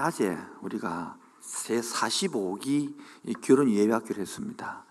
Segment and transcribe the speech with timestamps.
[0.00, 2.96] 낮에 우리가 제 45기
[3.42, 4.84] 결혼 예배학교를 했습니다.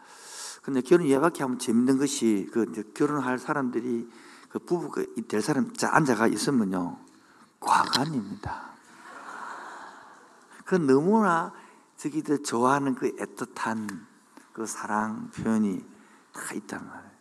[0.61, 4.07] 근데 결혼 예배학교 하면 재밌는 것이 그 결혼할 사람들이
[4.49, 6.99] 그 부부가 될 사람 앉아가 있으면요.
[7.59, 8.69] 과관입니다.
[10.65, 11.53] 그 너무나
[11.97, 14.05] 저기들 좋아하는 그 애틋한
[14.53, 15.83] 그 사랑 표현이
[16.33, 17.11] 다 있단 말이에요.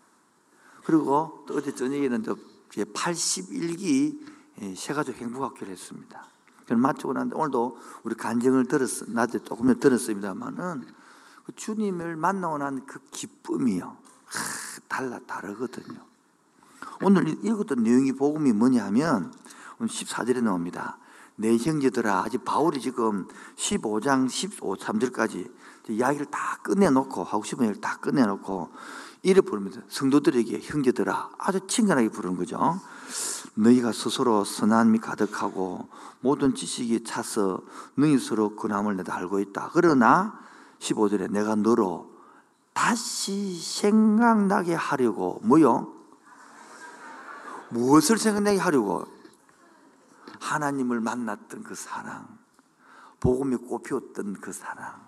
[0.84, 2.36] 그리고 또 어제 저녁에는 또
[2.70, 6.26] 81기 세가족 행복학교를 했습니다.
[6.68, 10.84] 그걸 마치고 났는데 오늘도 우리 간증을 들었, 낮에 조금 들었습니다만은
[11.46, 13.84] 그 주님을 만나고 난 그 기쁨이요.
[14.26, 15.96] 하, 달라, 다르거든요.
[17.02, 19.32] 오늘 읽었던 내용이 복음이 뭐냐면
[19.78, 20.98] 오늘 14절에 나옵니다.
[21.36, 23.26] 내 형제들아, 아직 바울이 지금
[23.56, 25.50] 15장 15, 3절까지
[25.88, 28.70] 이야기를 다 끝내놓고, 하고 싶은 얘기를 다 끝내놓고,
[29.22, 29.80] 이래 부릅니다.
[29.88, 32.78] 성도들에게 형제들아, 아주 친근하게 부르는 거죠.
[33.58, 35.88] 너희가 스스로 선함이 가득하고
[36.20, 37.60] 모든 지식이 차서
[37.96, 39.70] 너희 서로 근함을 내가 알고 있다.
[39.72, 40.38] 그러나
[40.78, 42.08] 15절에 내가 너로
[42.72, 45.92] 다시 생각나게 하려고 뭐요?
[47.70, 49.06] 무엇을 생각나게 하려고?
[50.40, 52.38] 하나님을 만났던 그 사랑,
[53.18, 55.04] 복음이 꽃피웠던 그 사랑,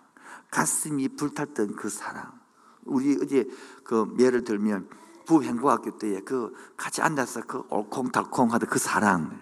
[0.51, 2.39] 가슴이 불탔던 그 사랑.
[2.85, 3.49] 우리 어제
[3.85, 4.89] 그 예를 들면
[5.31, 9.39] 부행복학교 때에 그 같이 앉아서 그 올콩달콩 하던 그 사랑.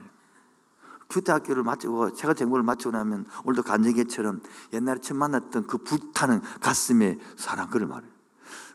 [1.08, 4.42] 교대학교를 마치고 제가 정보를 마치고 나면 오늘도 간증회처럼
[4.74, 8.10] 옛날에 처음 만났던 그 불타는 가슴의 사랑 그걸 말해요.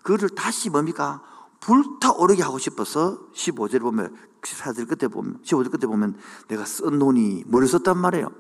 [0.02, 1.22] 그거를 다시 뭡니까?
[1.60, 6.18] 불타오르게 하고 싶어서 15절 보면 14절 끝에 보면 15절 끝에 보면
[6.48, 8.32] 내가 쓴 논이 뭐를 썼단 말이에요?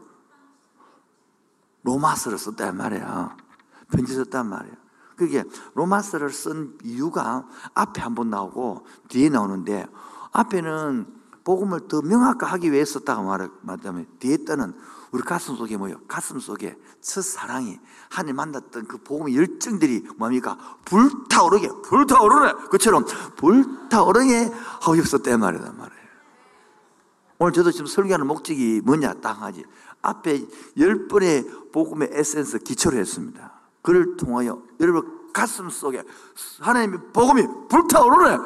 [1.83, 3.37] 로마서를 썼단 말이에요.
[3.91, 4.82] 편지 썼단 말이에요.
[5.15, 5.43] 그게
[5.75, 9.87] 로마서를 쓴 이유가 앞에 한 번 나오고 뒤에 나오는데
[10.31, 11.07] 앞에는
[11.43, 13.23] 복음을 더 명확하게 위해 썼다고
[13.61, 14.73] 말하면 뒤에 떠는
[15.11, 15.97] 우리 가슴 속에 뭐요?
[16.07, 20.57] 가슴 속에 첫 사랑이 하나님 만났던 그 복음의 열정들이 뭡니까?
[20.85, 23.05] 불타오르게 불타오르네 그처럼
[23.35, 24.51] 불타오르게
[24.81, 26.03] 하고 싶었단 말이란 말이에요.
[27.39, 29.65] 오늘 저도 지금 설교하는 목적이 뭐냐 딱 하지.
[30.01, 30.45] 앞에
[30.77, 33.62] 열 번의 복음의 에센스 기초를 했습니다.
[33.83, 36.01] 그를 통하여 여러분 가슴 속에
[36.59, 38.37] 하나님의 복음이 불타오르네.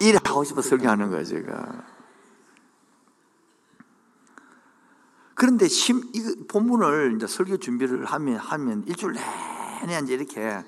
[0.00, 1.84] 이래 하고 싶어 설교하는 거예요, 제가.
[5.34, 10.64] 그런데 심, 이 본문을 이제 설교 준비를 하면, 하면 일주일 내내 이제 이렇게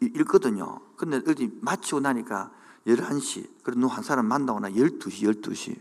[0.00, 0.80] 읽거든요.
[0.96, 2.50] 근데 어디 마치고 나니까
[2.86, 5.80] 11시, 그리고 누한 사람 만나고 나 12시, 12시.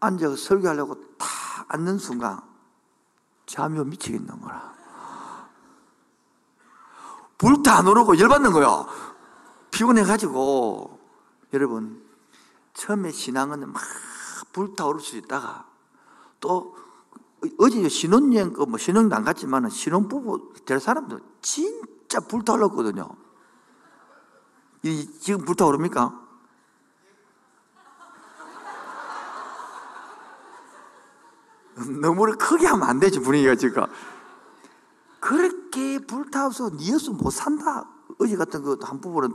[0.00, 1.28] 앉아서 설교하려고 탁
[1.68, 2.40] 앉는 순간
[3.46, 4.79] 잠이 미치겠는 거라.
[7.40, 8.86] 불타 안 오르고 열받는 거야.
[9.70, 11.00] 피곤해가지고.
[11.54, 12.04] 여러분,
[12.74, 13.82] 처음에 신앙은 막
[14.52, 15.64] 불타오를 수 있다가
[16.38, 16.76] 또
[17.58, 23.08] 어제 신혼여행, 뭐 신혼도 안 갔지만 신혼부부 될 사람들 진짜 불타올랐거든요.
[24.82, 26.20] 이, 지금 불타오릅니까?
[32.02, 33.86] 너무 크게 하면 안 되지, 분위기가 지금.
[35.20, 37.86] 그렇게 불타서 니었으면 못 산다.
[38.18, 39.32] 어제 같은 그 한 부부는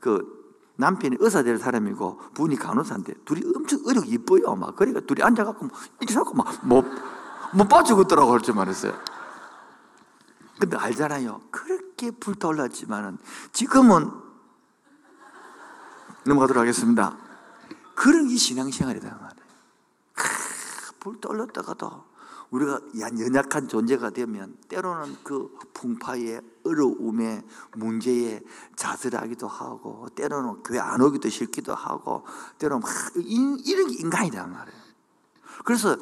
[0.00, 0.42] 그
[0.76, 4.56] 남편이 의사 될 사람이고 부인이 간호사인데 둘이 엄청 어리고 이뻐요.
[4.56, 5.68] 막 그러니까 둘이 앉아갖고
[6.00, 6.84] 이렇게 하고 막못
[7.54, 8.92] 못 빠지고 있더라고 할줄 말했어요.
[10.58, 11.40] 근데 알잖아요.
[11.50, 13.18] 그렇게 불타올랐지만은
[13.52, 14.10] 지금은
[16.24, 17.16] 넘어가도록 하겠습니다.
[17.94, 19.42] 그런 게 신앙생활이다 말이에요.
[21.00, 22.11] 불떠올랐다가도
[22.52, 22.80] 우리가
[23.18, 27.42] 연약한 존재가 되면 때로는 그 풍파에 어려움에
[27.74, 28.40] 문제에
[28.76, 32.24] 좌절하기도 하고 때로는 교회 안 오기도 싫기도 하고
[32.58, 34.82] 때로는 막 이런 게 인간이란 말이에요.
[35.64, 35.96] 그래서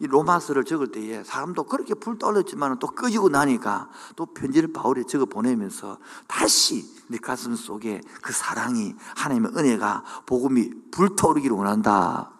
[0.00, 5.24] 이 로마서를 적을 때에 사람도 그렇게 불 떠올렸지만 또 꺼지고 나니까 또 편지를 바울에 적어
[5.24, 12.32] 보내면서 다시 네 가슴 속에 그 사랑이 하나님의 은혜가 복음이 불타오르기를 원한다.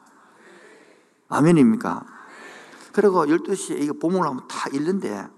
[1.29, 2.14] 아멘입니까?
[2.95, 5.29] 그리고 12시에 이거 보문을 하면 다 읽는데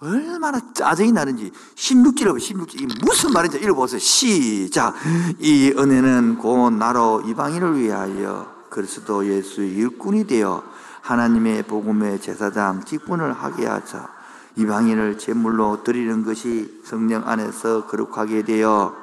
[0.00, 1.52] 얼마나 짜증이 나는지.
[1.74, 2.80] 16절에 16절.
[2.80, 3.98] 이 무슨 말인지 읽어보세요.
[3.98, 4.94] 시작.
[5.38, 10.62] 이 은혜는 곧 나로 이방인을 위하여 그리스도 예수의 일꾼이 되어
[11.02, 14.08] 하나님의 복음의 제사장 직분을 하게 하자
[14.56, 18.94] 이방인을 제물로 드리는 것이 성령 안에서 거룩하게 되어.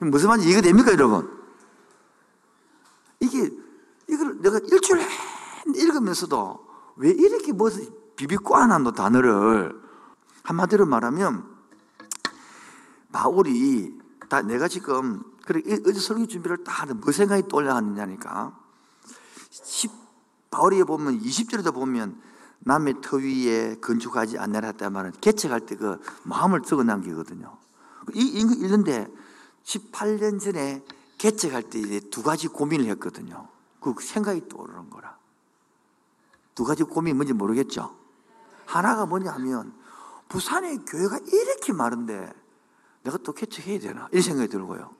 [0.00, 1.30] 무슨 말인지 이해됩니까 여러분?
[3.20, 3.50] 이게
[4.12, 5.00] 이걸 내가 일주일
[5.74, 6.66] 읽으면서도
[6.96, 9.80] 왜 이렇게 무슨 비비꼬안한 단어를
[10.42, 11.44] 한마디로 말하면
[13.10, 13.98] 바울이
[14.28, 18.56] 다 내가 지금 그래 어제 설교 준비를 다 하는 뭐 생각이 떠올려 하느냐니까
[20.50, 22.20] 바울이 보면 20절에도 보면
[22.60, 27.56] 남의 터 위에 건축하지 않느라 했단 말은 개척할 때 그 마음을 적어 남기거든요.
[28.14, 29.08] 이, 읽는데
[29.64, 30.84] 18년 전에
[31.18, 33.48] 개척할 때 두 가지 고민을 했거든요.
[33.82, 35.18] 그 생각이 떠오르는 거라.
[36.54, 37.96] 두 가지 고민이 뭔지 모르겠죠?
[38.66, 39.74] 하나가 뭐냐 하면
[40.28, 42.32] 부산에 교회가 이렇게 많은데
[43.02, 44.08] 내가 또 개척해야 되나?
[44.12, 44.94] 이 생각이 들고요.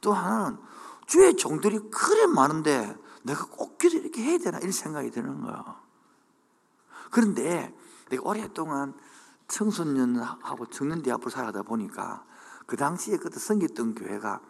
[0.00, 0.58] 또 하나는
[1.06, 4.58] 주의 종들이 그래 많은데 내가 꼭 기도 이렇게 해야 되나?
[4.60, 5.80] 이 생각이 드는 거야.
[7.10, 7.74] 그런데
[8.08, 8.94] 내가 오랫동안
[9.48, 12.24] 청소년하고 청년대 앞으로 살아다 보니까
[12.66, 14.40] 그 당시에 그때 섬겼던 교회가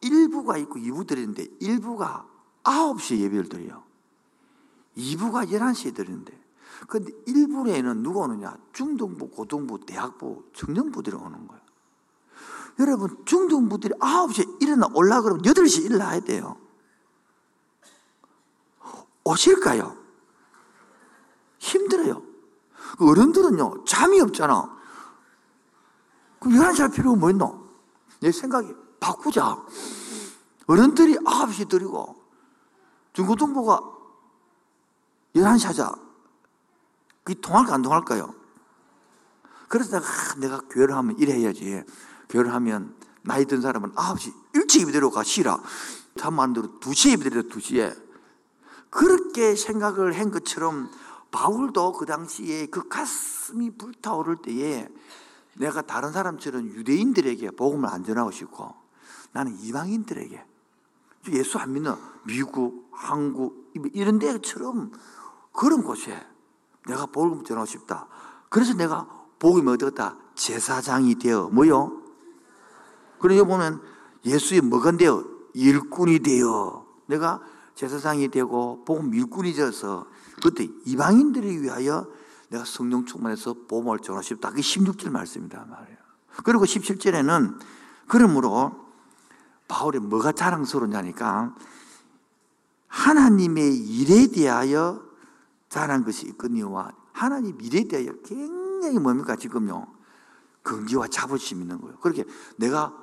[0.00, 2.24] 일부가 있고 이부 드리는데 일부가
[2.68, 3.82] 9시에 예배를 드려요.
[4.96, 6.38] 2부가 11시에 드리는데
[6.86, 8.56] 근데 1부에는 누가 오느냐?
[8.72, 11.62] 중등부, 고등부, 대학부, 청년부들이 오는 거예요.
[12.80, 16.56] 여러분 중등부들이 9시에 일어나 올라 그러면 8시에 일어나야 돼요.
[19.24, 19.96] 오실까요?
[21.58, 22.22] 힘들어요.
[22.98, 24.76] 그 어른들은요, 잠이 없잖아.
[26.38, 27.68] 그럼 11시 할 필요가 뭐 있노?
[28.20, 29.64] 내 생각이 바꾸자.
[30.66, 32.17] 어른들이 9시 드리고,
[33.12, 33.80] 중고등부가
[35.34, 35.92] 11시 하자.
[37.22, 38.34] 그게 통할까, 안 통할까요?
[39.68, 41.84] 그래서 내가, 아, 내가 교회를 하면 이래야지.
[42.28, 45.60] 교회를 하면 나이 든 사람은 9시 일찍 예배드리러 가, 쉬라.
[46.14, 48.08] 들어 2시에 예배드려, 2시에.
[48.90, 50.90] 그렇게 생각을 한 것처럼
[51.30, 54.88] 바울도 그 당시에 그 가슴이 불타오를 때에
[55.54, 58.74] 내가 다른 사람처럼 유대인들에게 복음을 안 전하고 싶고
[59.32, 60.44] 나는 이방인들에게
[61.30, 61.94] 예수 안 믿는
[62.24, 64.92] 미국, 한국 이런 데처럼
[65.52, 66.26] 그런 곳에
[66.86, 68.06] 내가 복음을 전하고 싶다.
[68.48, 69.06] 그래서 내가
[69.38, 70.16] 복음이 어떻다?
[70.34, 72.02] 제사장이 되어 뭐요?
[73.18, 73.82] 그러니 보면
[74.24, 75.24] 예수의 뭐가 되어?
[75.54, 77.40] 일꾼이 되어 내가
[77.74, 80.06] 제사장이 되고 복음 일꾼이 되어서
[80.42, 82.06] 그때 이방인들을 위하여
[82.48, 84.50] 내가 성령 충만해서 보험을 전하고 싶다.
[84.50, 85.98] 그게 16절 말씀이다 말이에요.
[86.44, 87.58] 그리고 17절에는
[88.06, 88.87] 그러므로
[89.68, 91.54] 바울이 뭐가 자랑스러우냐니까
[92.88, 95.02] 하나님의 일에 대하여
[95.68, 99.86] 자란 것이 있거니와 하나님 일에 대하여 굉장히 뭡니까 지금요
[100.62, 101.98] 긍지와 자부심 있는 거예요.
[101.98, 102.24] 그렇게
[102.56, 102.94] 내가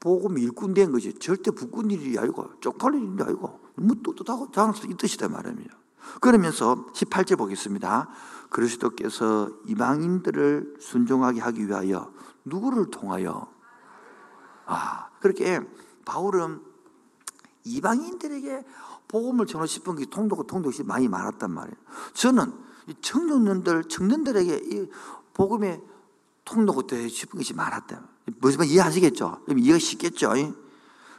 [0.00, 5.28] 복음 일꾼 된 것이 절대 북군 일이 아니고 쪽팔릴 일이 아니고 너무 떳떳하고 자랑스러운 뜻이다
[5.28, 5.76] 말입니다.
[6.20, 8.08] 그러면서 18절 보겠습니다.
[8.48, 12.12] 그리스도께서 이방인들을 순종하게 하기 위하여
[12.44, 13.52] 누구를 통하여
[14.66, 15.60] 아 그렇게
[16.04, 16.60] 바울은
[17.64, 18.64] 이방인들에게
[19.08, 21.76] 복음을 전하고 싶은 게 통도고 통도시 많이 많았단 말이에요.
[22.14, 22.52] 저는
[23.00, 24.88] 청년들 청년들에게 이
[25.34, 25.82] 복음의
[26.44, 28.02] 통도고 되고 싶은 것이 많았다.
[28.38, 29.44] 무슨 이해하시겠죠?
[29.56, 30.32] 이해가 쉽겠죠?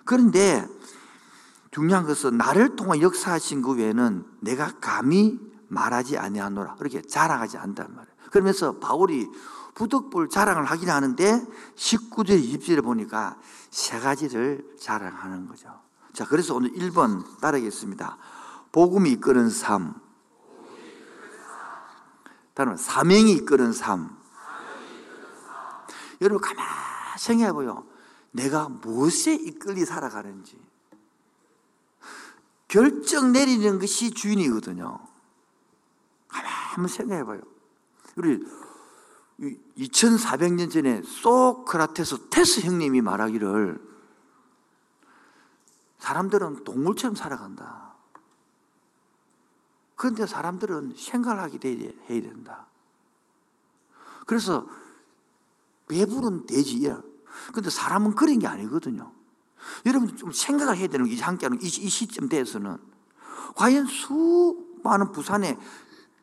[0.05, 0.67] 그런데
[1.71, 6.75] 중요한 것은 나를 통해 역사하신 그 외에는 내가 감히 말하지 아니하노라.
[6.75, 8.15] 그렇게 자랑하지 않단 말이에요.
[8.31, 9.29] 그러면서 바울이
[9.75, 11.45] 부덕불 자랑을 하긴 하는데
[11.75, 13.37] 19절, 20절에 보니까
[13.69, 15.79] 세 가지를 자랑하는 거죠.
[16.13, 18.17] 자, 그래서 오늘 1번 따르겠습니다.
[18.71, 19.95] 복음이 이끄는 삶.
[22.53, 24.17] 다른 사명이 이끄는 삶.
[26.21, 26.65] 여러분 가만
[27.17, 27.85] 생각해 보요.
[28.31, 30.59] 내가 무엇에 이끌리 살아가는지.
[32.67, 34.99] 결정 내리는 것이 주인이거든요.
[36.29, 37.41] 한번 생각해 봐요.
[38.15, 38.45] 우리
[39.81, 43.91] 2400년 전에 소크라테스 테스 형님이 말하기를
[45.99, 47.95] 사람들은 동물처럼 살아간다.
[49.95, 51.59] 그런데 사람들은 생각을 하게
[52.09, 52.67] 해야 된다.
[54.25, 54.67] 그래서
[55.87, 57.01] 배부른 돼지야.
[57.53, 59.11] 근데 사람은 그런 게 아니거든요.
[59.85, 62.77] 여러분 좀 생각을 해야 되는 게 함께하는 이, 이 시점 대해서는
[63.55, 65.57] 과연 수많은 부산에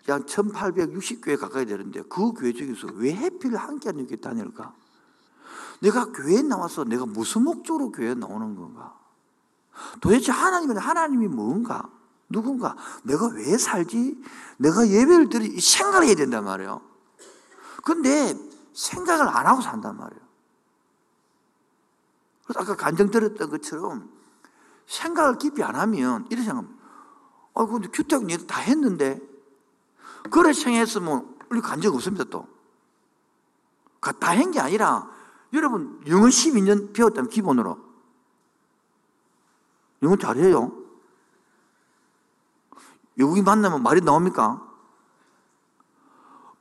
[0.08, 4.74] 약 1860교회 가까이 되는데 그 교회 중에서 왜 해필 함께 하는 교회 다닐까?
[5.80, 8.96] 내가 교회에 나와서 내가 무슨 목적으로 교회에 나오는 건가?
[10.00, 11.88] 도대체 하나님은 하나님이 뭔가?
[12.28, 12.76] 누군가?
[13.04, 14.20] 내가 왜 살지?
[14.58, 16.80] 내가 예배를 드리 생각을 해야 된단 말이에요.
[17.84, 18.34] 근데
[18.72, 20.22] 생각을 안 하고 산단 말이에요.
[22.44, 24.10] 그래서 아까 간증 들었던 것처럼
[24.86, 26.78] 생각을 깊이 안 하면 이런 생각하면
[27.54, 29.20] 아, 근데 규택은 얘도 다 했는데
[30.30, 32.46] 그래 생각했으면 우리 간증 없습니다 또.
[34.20, 35.10] 다한 게 아니라
[35.52, 37.78] 여러분 영어 12년 배웠다면 기본으로
[40.02, 40.72] 영어 잘해요.
[43.16, 44.64] 외국인 만나면 말이 나옵니까?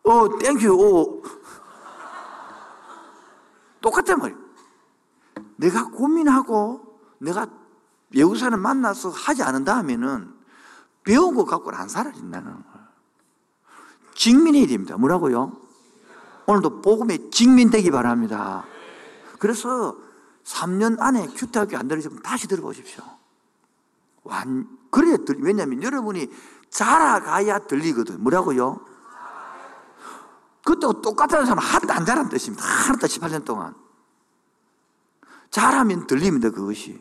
[0.03, 1.21] 어, thank you, 오.
[3.81, 4.47] 똑같단 말이에요.
[5.57, 7.47] 내가 고민하고 내가
[8.12, 10.36] 외국 사람 만나서 하지 않은 다음에는
[11.03, 12.63] 배운 것 갖고는 안 살아진다는.
[14.17, 14.97] 직민이 됩니다.
[14.97, 15.55] 뭐라고요?
[16.47, 18.65] 오늘도 복음에 직민되기 바랍니다.
[19.38, 19.95] 그래서
[20.43, 23.03] 3년 안에 큐트학교 안 들으시면 다시 들어보십시오.
[24.24, 26.29] 완, 그래야 들, 왜냐면 여러분이
[26.71, 28.21] 자라가야 들리거든.
[28.24, 28.83] 뭐라고요?
[30.65, 32.65] 그때 똑같은 사람 하나도 안 자란 뜻입니다.
[32.65, 33.75] 하나도 18년 동안.
[35.51, 37.00] 잘하면 들립니다, 그것이.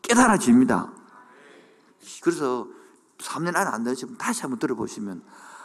[0.00, 0.92] 깨달아집니다.
[2.22, 2.66] 그래서
[3.18, 5.22] 3년 안에 안 되시면 다시 한번 들어보시면,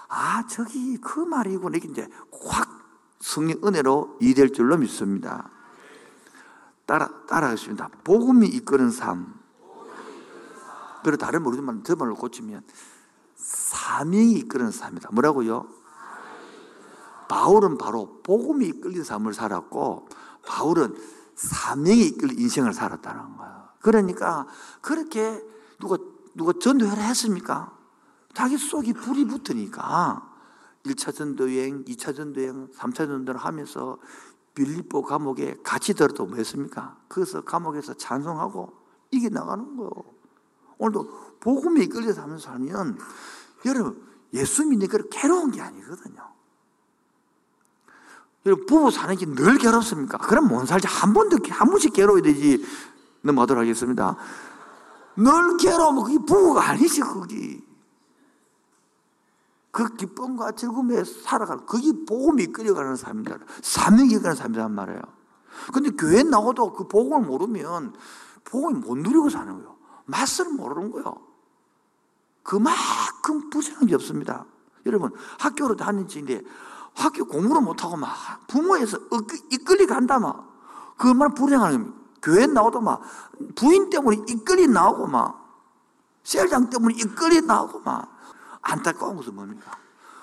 [0.09, 1.77] 아, 저기 그 말이구나.
[1.77, 2.69] 이게 이제 확
[3.19, 5.49] 성령 은혜로 이해될 줄로 믿습니다.
[6.85, 7.89] 따라, 따라하겠습니다.
[8.03, 9.33] 복음이 이끄는 삶.
[11.03, 12.63] 그리고 다른 모르지만 저 말로 고치면
[13.35, 15.09] 사명이 이끄는 삶이다.
[15.11, 15.67] 뭐라고요?
[17.29, 20.07] 바울은 바로 복음이 이끌린 삶을 살았고
[20.45, 20.95] 바울은
[21.35, 23.67] 사명이 이끌린 인생을 살았다는 거예요.
[23.81, 24.47] 그러니까
[24.81, 25.41] 그렇게
[25.79, 25.97] 누가
[26.33, 27.76] 누가 전도회를 했습니까?
[28.37, 30.21] 자기 속이 불이 붙으니까
[30.85, 33.97] 1차 전도여행, 2차 전도여행, 3차 전도를 하면서
[34.53, 36.99] 빌립보 감옥에 같이 들어도 뭐 했습니까?
[37.07, 38.71] 그래서 감옥에서 찬송하고
[39.09, 39.91] 이게 나가는 거예요.
[40.77, 42.99] 오늘도 복음에 이끌려서 하면서 살면
[43.65, 46.21] 여러분 예수 게 괴로운 게 아니거든요.
[48.45, 50.19] 여러분 부부 사는 게 늘 괴롭습니까?
[50.19, 52.63] 그럼 못 살지 한 번도 한 번씩 괴로워야 되지
[53.21, 54.15] 넘어가도록 하겠습니다.
[55.15, 57.66] 늘 괴로우면 그게 부부가 아니지 그게.
[59.77, 63.37] 그 기쁨과 즐거움에 살아가는 그게 복음이 이끌려가는 삶이다.
[63.61, 64.99] 사명이 이끌는 삶이란 말이에요.
[65.71, 67.93] 근데 교회 나와도 그 복음을 모르면
[68.43, 69.75] 복음을 못 누리고 사는 거예요.
[70.05, 71.21] 맛을 모르는 거예요.
[72.41, 74.45] 그만큼 부정한 게 없습니다.
[74.87, 76.41] 여러분 학교로 다니는데
[76.95, 78.09] 학교 공부를 못하고 막
[78.47, 78.97] 부모에서
[79.51, 81.97] 이끌리 간다 막그 얼마나 불행한 겁니다.
[82.23, 83.03] 교회 나와도 막
[83.53, 85.69] 부인 때문에 이끌리 나오고 막
[86.23, 88.16] 셀장 때문에 이끌리 나오고 막
[88.67, 89.71] 안타까운 것은 뭡니까?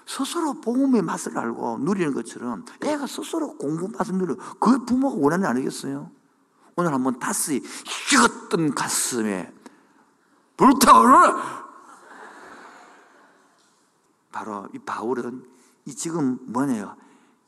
[0.07, 6.11] 스스로 복음의 맛을 알고 누리는 것처럼 애가 스스로 공부 맛을 누려 그 부모가 원하는 아니겠어요?
[6.77, 9.51] 오늘 한번 다스의 식었던 가슴에
[10.57, 11.65] 불타오르라
[14.31, 15.45] 바로 이 바울은
[15.87, 16.97] 이 지금 뭐네요?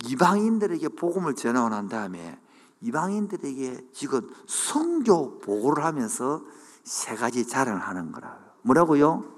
[0.04, 2.38] 이방인들에게 복음을 전하고 난 다음에
[2.80, 6.42] 이방인들에게 지금 성교 보고를 하면서
[6.84, 8.46] 세 가지 자랑을 하는 거라고요.
[8.62, 9.35] 뭐라고요?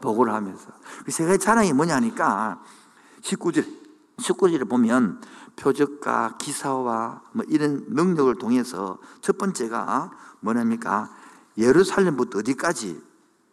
[0.00, 0.70] 보고를 하면서.
[1.04, 2.62] 그세 가지 자랑이 뭐냐니까
[3.22, 3.66] 19절,
[4.18, 5.20] 19절에 보면
[5.56, 11.10] 표적과 기사와 뭐 이런 능력을 통해서 첫 번째가 뭐냐니까
[11.58, 13.00] 예루살렘부터 어디까지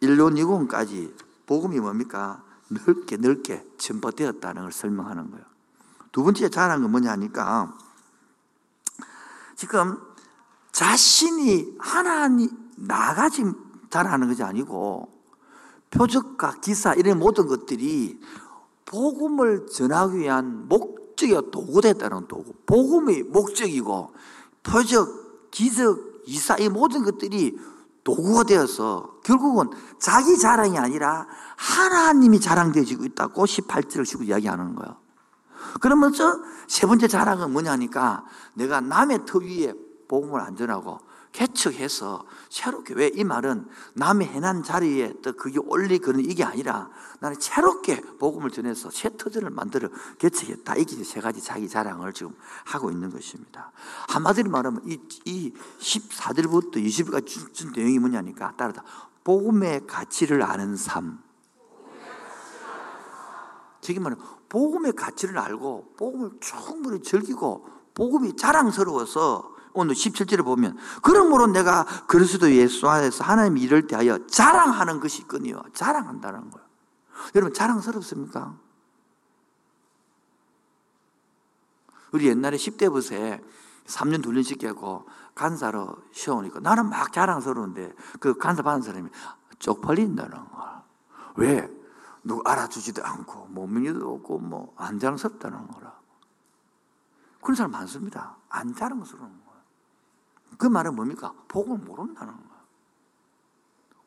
[0.00, 1.14] 일론이공까지
[1.46, 2.42] 복음이 뭡니까?
[2.68, 5.44] 넓게 넓게 전파되었다는 걸 설명하는 거예요.
[6.12, 7.74] 두 번째 자랑은 뭐냐니까
[9.56, 9.98] 지금
[10.72, 13.44] 자신이 하나님 나가지
[13.90, 15.17] 자랑하는 것이 아니고
[15.90, 18.20] 표적과 기사 이런 모든 것들이
[18.84, 22.54] 복음을 전하기 위한 목적이 도구됐다는 도구.
[22.66, 24.12] 복음이 목적이고
[24.62, 27.58] 표적, 기적, 이사 이 모든 것들이
[28.04, 29.68] 도구가 되어서 결국은
[29.98, 31.26] 자기 자랑이 아니라
[31.56, 34.96] 하나님이 자랑되어지고 있다고 18절을 지고 이야기하는 거예요.
[35.80, 39.74] 그러면서 세 번째 자랑은 뭐냐니까 내가 남의 터 위에
[40.08, 40.98] 복음을 안 전하고
[41.32, 46.88] 개척해서 새롭게 왜 이 말은 남의 해난 자리에 또 그게 올리 그런 이게 아니라
[47.20, 50.76] 나는 새롭게 복음을 전해서 새 터전을 만들어 개척했다.
[50.76, 53.72] 이게 세 가지 자기 자랑을 지금 하고 있는 것입니다.
[54.08, 58.84] 한마디로 말하면 이, 이 14절부터 20절까지 준 내용이 뭐냐니까 따라다
[59.24, 61.18] 복음의 가치를 아는 삶.
[63.80, 64.16] 저기 말은
[64.48, 72.88] 복음의 가치를 알고 복음을 충분히 즐기고 복음이 자랑스러워서 오늘 17절에 보면 그러므로 내가 그리스도 예수
[72.88, 75.62] 안에서 하나님이 이럴 때하여 자랑하는 것이 있거든요.
[75.74, 76.66] 자랑한다는 거예요.
[77.34, 78.56] 여러분 자랑스럽습니까?
[82.12, 83.42] 우리 옛날에 10대 부세
[83.86, 89.08] 3년 돌린식 하고 간사로 시험오니까 나는 막 자랑스러운데 그 간사 받은 사람이
[89.58, 90.82] 쪽팔린다는 거야.
[91.36, 91.68] 왜?
[92.24, 95.98] 누구 알아주지도 않고 몸민이도 없고 뭐 안 자랑스럽다는 거라.
[97.40, 98.36] 그런 사람 많습니다.
[98.48, 99.37] 안 자랑스러운.
[100.56, 101.32] 그 말은 뭡니까?
[101.48, 102.48] 복을 모른다는 거야.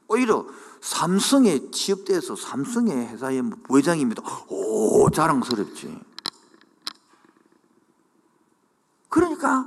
[0.07, 0.45] 오히려
[0.81, 4.21] 삼성에 취업돼서 삼성의 회사의 뭐 부회장입니다.
[4.49, 6.01] 오, 자랑스럽지.
[9.07, 9.65] 그러니까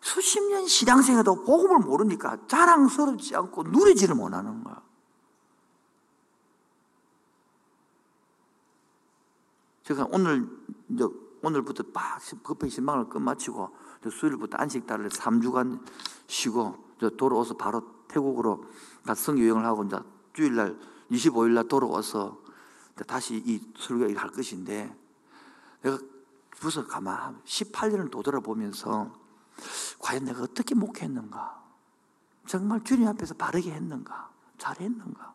[0.00, 4.82] 수십 년 신앙생활도 복음을 모르니까 자랑스럽지 않고 누리지를 못하는 거야.
[9.84, 10.46] 제가 오늘
[10.90, 11.04] 이제
[11.42, 13.76] 오늘부터 막 급하게 신방을 끝마치고
[14.10, 15.80] 수요일부터 안식달을 3주간
[16.26, 18.64] 쉬고 돌아와서 바로 태국으로
[19.04, 19.96] 가서 성교 여행을 하고 이제
[20.32, 20.78] 주일날
[21.10, 22.38] 25일 날 돌아와서
[23.06, 24.94] 다시 이 설교를 할 것인데
[25.82, 25.98] 내가
[26.60, 29.12] 벌써 가만 18년을 도돌아보면서
[30.00, 31.62] 과연 내가 어떻게 목회했는가?
[32.46, 34.30] 정말 주님 앞에서 바르게 했는가?
[34.56, 35.34] 잘했는가?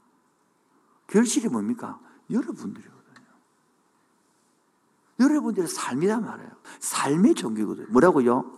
[1.07, 1.99] 결실이 뭡니까?
[2.29, 3.02] 여러분들이거든요.
[5.19, 6.49] 여러분들의 삶이란 말이에요.
[6.79, 7.87] 삶의 종교거든요.
[7.89, 8.51] 뭐라고요?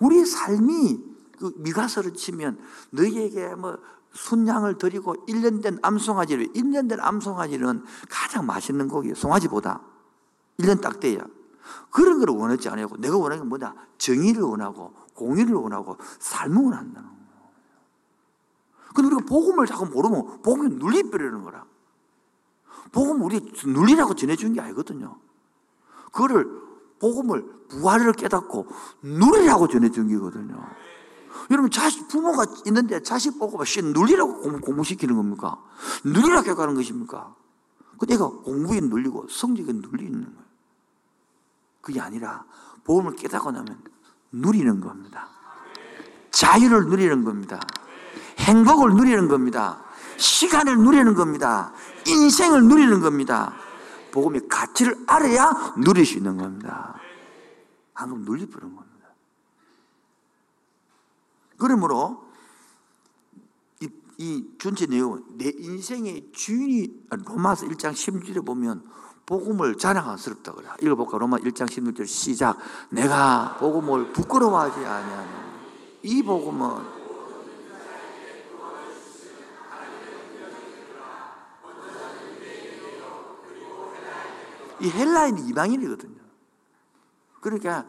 [0.00, 2.58] 우리 삶이 그 미가서를 치면
[2.90, 3.78] 너희에게 뭐
[4.12, 9.14] 순양을 드리고 1년 된 암송아지를 1년 된 암송아지는 가장 맛있는 고기예요.
[9.14, 9.80] 송아지보다
[10.60, 11.24] 1년 딱 돼야.
[11.90, 13.74] 그런 걸 원하지 않고 내가 원하는 게 뭐냐?
[13.98, 17.22] 정의를 원하고 공의를 원하고 삶을 원한다는 거예요.
[18.94, 21.64] 근데 우리가 복음을 자꾸 모르면 복음이 눌리버리는 거라.
[22.90, 25.16] 복음 우리 눌리라고 전해준 게 아니거든요.
[26.12, 26.48] 그거를
[27.00, 28.66] 복음을 부활을 깨닫고
[29.02, 30.62] 누리라고 전해준 게거든요.
[31.50, 35.62] 여러분 자식 부모가 있는데 자식 보고 씨 눌리라고 공부, 시키는 겁니까?
[36.04, 37.34] 눌리라고 깨닫는 것입니까?
[37.98, 40.42] 그 내가 공부에 눌리고 성적에 눌리는 거예요.
[41.80, 42.44] 그게 아니라
[42.84, 43.82] 복음을 깨닫고 나면
[44.32, 45.28] 누리는 겁니다.
[46.30, 47.60] 자유를 누리는 겁니다.
[48.38, 49.84] 행복을 누리는 겁니다.
[50.22, 51.72] 시간을 누리는 겁니다.
[52.06, 53.54] 인생을 누리는 겁니다.
[54.12, 56.94] 복음의 가치를 알아야 누릴 수 있는 겁니다.
[57.92, 59.08] 방금 눌리버린 겁니다.
[61.58, 62.24] 그러므로
[63.80, 63.88] 이,
[64.18, 68.84] 이 전체 내용은 내 인생의 주인이 로마서 1장 16절에 보면
[69.26, 70.68] 복음을 자랑스럽다 그래.
[70.82, 71.18] 읽어볼까?
[71.18, 72.58] 로마 1장 16절 시작.
[72.90, 75.42] 내가 복음을 부끄러워하지 아니하는
[76.02, 77.01] 이 복음은
[84.82, 86.20] 이 헬라인 이방인이거든요.
[87.40, 87.86] 그러니까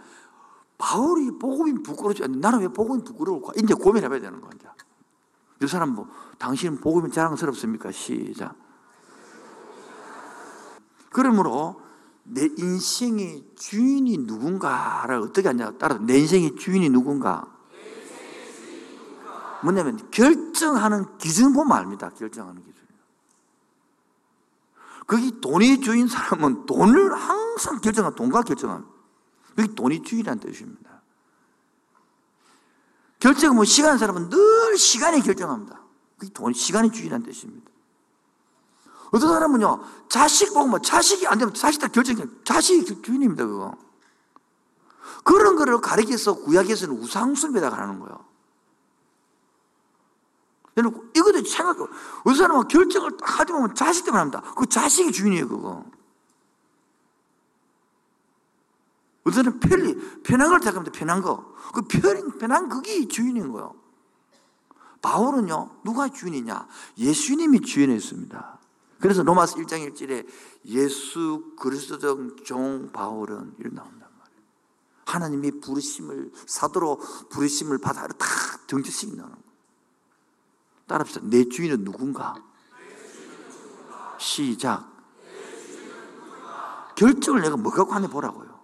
[0.78, 3.54] 바울이 복음이 부끄럽지 않는데 나는 왜 복음이 부끄러울까?
[3.58, 4.52] 이제 고민해봐야 되는 거야.
[5.62, 6.08] 이 사람 뭐
[6.38, 7.92] 당신은 복음이 자랑스럽습니까?
[7.92, 8.56] 시작.
[11.10, 11.82] 그러므로
[12.24, 17.48] 내 인생의 주인이 누군가를 어떻게 하냐 따라 내 인생의 주인이 누군가
[19.62, 22.10] 뭐냐면 결정하는 기준 보면 압니다.
[22.10, 22.73] 결정하는 기준.
[25.08, 28.92] 거기 돈이 주인 사람은 돈을 항상 결정한 돈과 결정합니다.
[29.58, 31.02] 여기 돈이 주인이라는 뜻입니다.
[33.20, 35.82] 결정은 뭐 시간 사람은 늘 시간이 결정합니다.
[36.18, 37.72] 그게 돈, 시간이 주인이라는 뜻입니다.
[39.12, 42.26] 어떤 사람은요, 자식 보고 뭐 자식이 안 되면 자식 다 결정해.
[42.44, 43.78] 자식이 주인입니다, 그거.
[45.24, 48.26] 그런 거를 가리켜서 구약에서는 우상숭배다 하는 거예요.
[50.78, 51.88] 여러분, 이것도 생각해.
[52.22, 54.42] 어떤 사람은 결정을 딱 하지 보면 자식 때문에 합니다.
[54.56, 55.86] 그 자식이 주인이에요, 그거.
[59.24, 61.54] 어떤 사람은 편리, 편한 걸 택합니다, 편한 거.
[61.74, 63.76] 그 편, 편한 그게 주인인 거예요.
[65.02, 66.68] 바울은요, 누가 주인이냐?
[66.98, 68.60] 예수님이 주인이었습니다.
[69.00, 70.26] 그래서 로마서 1장 1절에
[70.66, 74.42] 예수 그리스도 종 바울은 이렇게 나온단 말이에요.
[75.06, 76.98] 하나님이 부르심을, 사도로
[77.30, 78.26] 부르심을 받아 다
[78.66, 79.43] 정체시킨다는 거예요.
[80.88, 81.22] 따라합시다.
[81.24, 82.36] 내 주인은 누군가?
[84.18, 84.92] 시작.
[86.96, 88.60] 결정을 내가 뭐 갖고 하냐 보라고요.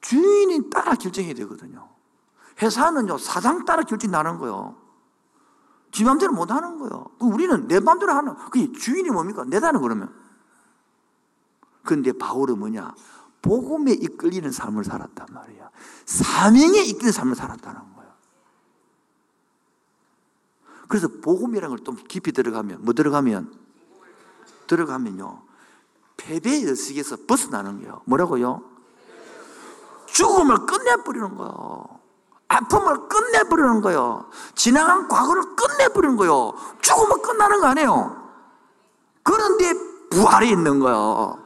[0.00, 1.88] 주인이 따라 결정해야 되거든요.
[2.60, 4.76] 회사는요, 사장 따라 결정 나는 거예요.
[5.90, 7.06] 지 맘대로 못 하는 거예요.
[7.18, 9.44] 우리는 내 맘대로 하는, 그 주인이 뭡니까?
[9.44, 10.14] 내다는 그러면.
[11.82, 12.94] 그런데 바울은 뭐냐?
[13.40, 15.70] 복음에 이끌리는 삶을 살았단 말이야.
[16.04, 17.97] 사명에 이끌리는 삶을 살았다는 거예요.
[20.88, 23.52] 그래서 복음이라는 걸 좀 깊이 들어가면 뭐 들어가면
[24.66, 25.42] 들어가면요
[26.16, 28.02] 패배의 의식에서 벗어나는 거예요.
[28.06, 28.62] 뭐라고요?
[30.06, 31.98] 죽음을 끝내버리는 거예요.
[32.48, 34.28] 아픔을 끝내버리는 거예요.
[34.54, 36.54] 지나간 과거를 끝내버리는 거예요.
[36.80, 38.28] 죽으면 끝나는 거 아니에요.
[39.22, 39.74] 그런데
[40.10, 41.38] 부활이 있는 거예요.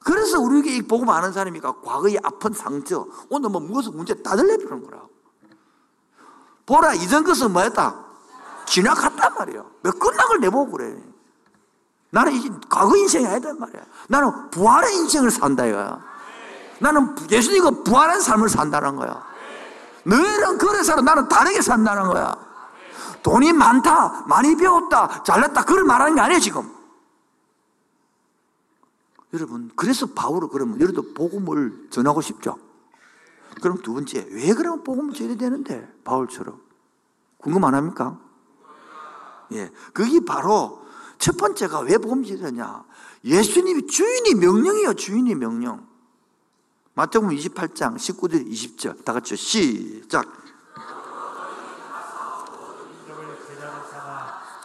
[0.00, 5.11] 그래서 우리에게 이 복음 아는 사람이가 과거의 아픈 상처, 오늘 뭐 무엇을 문제 따들려버리는 거라고.
[6.72, 7.94] 보라, 이전 것은 뭐였다?
[8.64, 9.70] 지나갔단 말이에요.
[9.82, 10.96] 걸 내보고 그래.
[12.08, 13.82] 나는 이제 과거 인생이 아니다 말이야.
[14.08, 16.02] 나는 부활의 인생을 산다 이거야.
[16.78, 19.22] 나는 예수님과 부활한 삶을 산다는 거야.
[20.04, 22.34] 너희는 그래서 나는 다르게 산다는 거야.
[23.22, 26.74] 돈이 많다, 많이 배웠다, 잘났다, 그걸 말하는 게 아니에요, 지금.
[29.34, 32.56] 여러분, 그래서 바울은 그러면, 여러분도 복음을 전하고 싶죠?
[33.60, 35.88] 그럼 두 번째, 왜 그러면 복음을 전해야 되는데?
[36.04, 36.60] 바울처럼.
[37.38, 38.20] 궁금 안 합니까?
[39.52, 39.70] 예.
[39.92, 40.82] 그게 바로
[41.18, 42.84] 첫 번째가 왜 복음을 전하냐?
[43.24, 45.86] 예수님이 주인이 명령이요, 주인이 명령.
[46.94, 50.42] 마태복음 28장 19절 20절 다 같이 시작.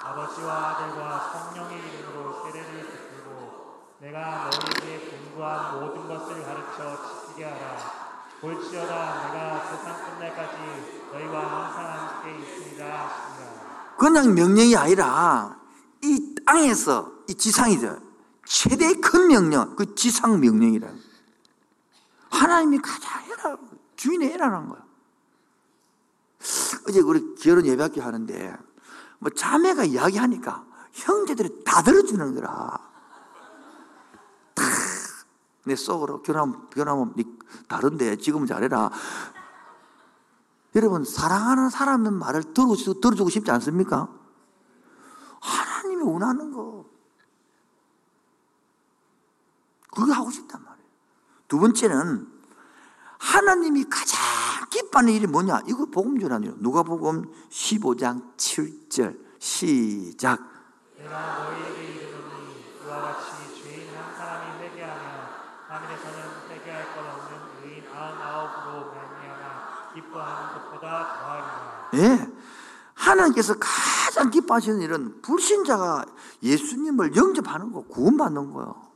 [0.03, 1.19] 아버지와 아들과
[1.53, 6.97] 성령의 이름으로 세례를 베풀고 내가 너희에게 공부한 모든 것을 가르쳐
[7.27, 7.76] 지키게 하라.
[8.41, 10.57] 볼지어다 내가 세상 끝날까지
[11.11, 13.95] 너희와 항상 함께 하시니라.
[13.97, 15.59] 그냥 명령이 아니라
[16.03, 17.99] 이 땅에서 이 지상이죠.
[18.45, 20.87] 최대 큰 명령, 그 지상 명령이라.
[22.29, 23.57] 하나님이 가자 해라.
[23.95, 24.85] 주인이 해라는 거야.
[26.87, 28.55] 어제 우리 결혼 예배학교 하는데
[29.19, 32.77] 뭐 자매가 이야기하니까 형제들이 다 들어주는 거라.
[34.53, 37.23] 다내 속으로 결혼하면, 결혼하면 네
[37.67, 38.89] 다른데 지금은 잘해라.
[40.75, 44.09] 여러분 사랑하는 사람의 말을 들어주고, 들어주고 싶지 않습니까?
[45.39, 46.85] 하나님이 원하는 거.
[49.91, 50.87] 그거 하고 싶단 말이에요.
[51.47, 52.27] 두 번째는
[53.17, 54.19] 하나님이 가장
[54.69, 55.61] 기뻐하는 일이 뭐냐?
[55.67, 59.27] 이거 복음 전하네요 누가 복음 15장 7절.
[59.39, 60.39] 시작
[60.97, 65.03] 내가 너희에게 이르노니 이와 같이 죄인 한 사람이 회개하며
[65.67, 69.86] 하늘에서는 회개할 것 없는 의인 아흔아홉으로 말미암아 기뻐하는 것보다 더하리라.
[71.95, 72.31] 예.
[72.93, 76.05] 하나님께서 가장 기뻐하시는 일은 불신자가
[76.43, 78.87] 예수님을 영접하는 거, 구원받는 거요.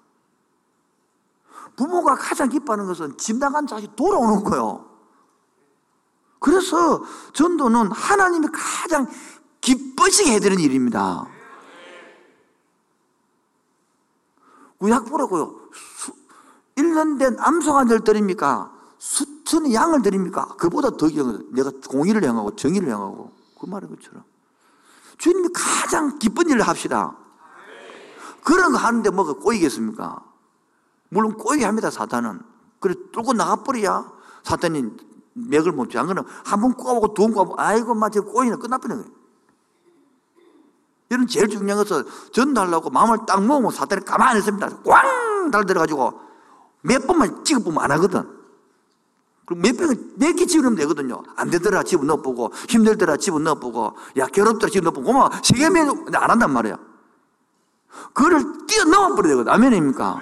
[1.75, 4.85] 부모가 가장 기뻐하는 것은 집 나간 자식 돌아오는 거요.
[6.39, 9.07] 그래서 전도는 하나님이 가장
[9.61, 11.27] 기뻐지게 해드리는 일입니다.
[14.79, 15.69] 구약 보라고요.
[15.95, 16.11] 수,
[16.75, 18.71] 1년 된 암송아들 드립니까?
[18.97, 20.47] 수 천의 양을 드립니까?
[20.57, 24.23] 그보다 더 기억, 내가 공의를 향하고 정의를 향하고 그 말인 것처럼
[25.17, 27.17] 주님이 가장 기쁜 일을 합시다.
[28.43, 30.23] 그런 거 하는데 뭐가 꼬이겠습니까?
[31.09, 32.39] 물론 꼬이게 합니다, 사탄은.
[32.79, 34.09] 그래, 뚫고 나가버려야
[34.43, 34.85] 사탄이
[35.33, 35.99] 맥을 못 줘.
[35.99, 39.15] 안 그러면 한번 꼬아보고 두 번 꼬아보고, 아이고, 마치 꼬이나 끝나버리는 거예요.
[41.09, 44.81] 이런 제일 중요한 것은 전달하려고 마음을 딱 먹으면 사탄이 가만히 있습니다.
[44.83, 45.51] 꽝!
[45.51, 46.19] 달들어가지고
[46.83, 48.40] 몇 번만 찍어보면 안 하거든.
[49.55, 51.23] 몇 병을 몇개 집어넣으면 되거든요.
[51.35, 56.77] 안 되더라 집어넣어보고 힘들더라 집어넣어보고 야 괴롭더라 집어넣어보고 고마워 세개 면 안 한단 말이야.
[58.13, 59.51] 그거를 뛰어넘어 버려야 되거든.
[59.53, 60.21] 아멘입니까?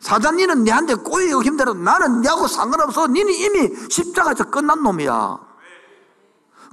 [0.00, 3.06] 사장님은 내한테 꼬이고 힘들어도 나는 내하고 상관없어.
[3.06, 5.38] 니는 이미 십자가에서 끝난 놈이야.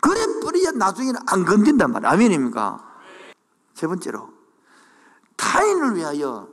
[0.02, 2.12] 그래 버려야 나중에는 안 건든단 말이야.
[2.12, 2.80] 아멘입니까?
[3.76, 4.30] 세 번째로
[5.38, 6.48] 타인을 위하여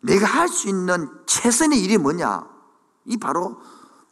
[0.00, 2.46] 내가 할 수 있는 최선의 일이 뭐냐?
[3.06, 3.58] 이 바로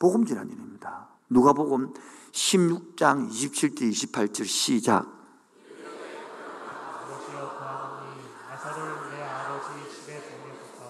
[0.03, 1.07] 복음 전하는 일입니다.
[1.31, 1.95] 누가복음
[2.33, 5.07] 16장 27절 28절 시작.
[6.67, 10.83] 아버지여 구하노니 나사로를 내 아버지 집에 보내소서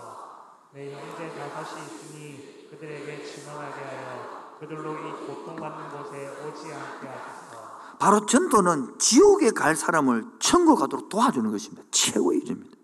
[0.73, 8.25] 내 형제 다섯이 있으니 그들에게 증언하게 하여 그들로 이 고통받는 곳에 오지 않게 하소서 바로
[8.25, 11.83] 전도는 지옥에 갈 사람을 천국 가도록 도와주는 것입니다.
[11.91, 12.79] 최고의 일입니다.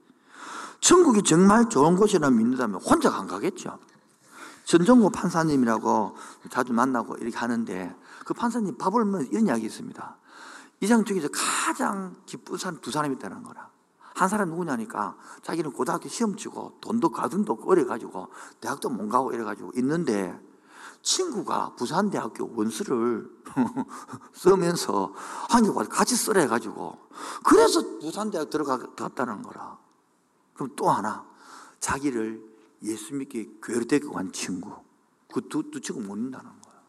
[0.81, 3.79] 천국이 정말 좋은 곳이라 믿는다면 혼자 안 가겠죠.
[4.69, 6.15] 전정구 판사님이라고
[6.51, 10.17] 자주 만나고 이렇게 하는데 그 판사님 밥을 먹으면 이런 이야기 있습니다.
[10.83, 13.71] 이장 중에서 가장 기쁜 사람 두 사람이 있다는 거라.
[13.99, 18.29] 한 사람 누구냐니까 자기는 고등학교 시험 치고 돈도 가둔도 없고 어려가지고
[18.61, 20.39] 대학도 못 가고 이래가지고 있는데
[21.01, 23.27] 친구가 부산대학교 원수를
[24.35, 25.15] 쓰면서
[25.51, 26.99] 와서 같이 쓰라 해가지고
[27.43, 29.79] 그래서 부산대학 들어갔다는 거라.
[30.53, 31.25] 그럼 또 하나
[31.81, 32.48] 자기를
[32.83, 33.13] 예수
[33.63, 34.71] 교회로 데리고 간 친구
[35.33, 36.83] 그 두 두 친구 못 믿는다는 거야.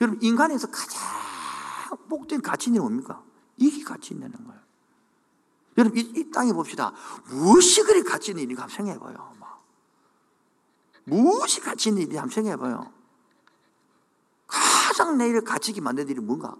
[0.00, 1.00] 여러분 인간에서 가장
[2.08, 3.22] 복된 가치는 뭡니까?
[3.56, 4.60] 이게 가치 있는 거예요.
[5.78, 6.92] 여러분 이, 이 땅에 봅시다.
[7.28, 9.34] 무엇이 그리 가치 있는 일인가 한번 생각해봐요.
[9.38, 9.64] 막.
[11.04, 12.92] 무엇이 가치 있는 일인지 한번 생각해봐요.
[14.46, 16.56] 가장 내일 가치 있게 만든 일이 뭔가?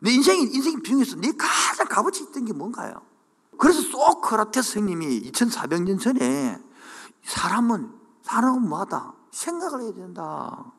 [0.00, 3.07] 내 인생이 인생이 비중에서 내 가장 값어치 있던 게 뭔가요?
[3.58, 6.58] 그래서 소크라테스 형님이 2400년 전에
[7.24, 7.92] 사람은
[8.22, 9.14] 사람은 뭐하다?
[9.30, 10.72] 생각을 해야 된다.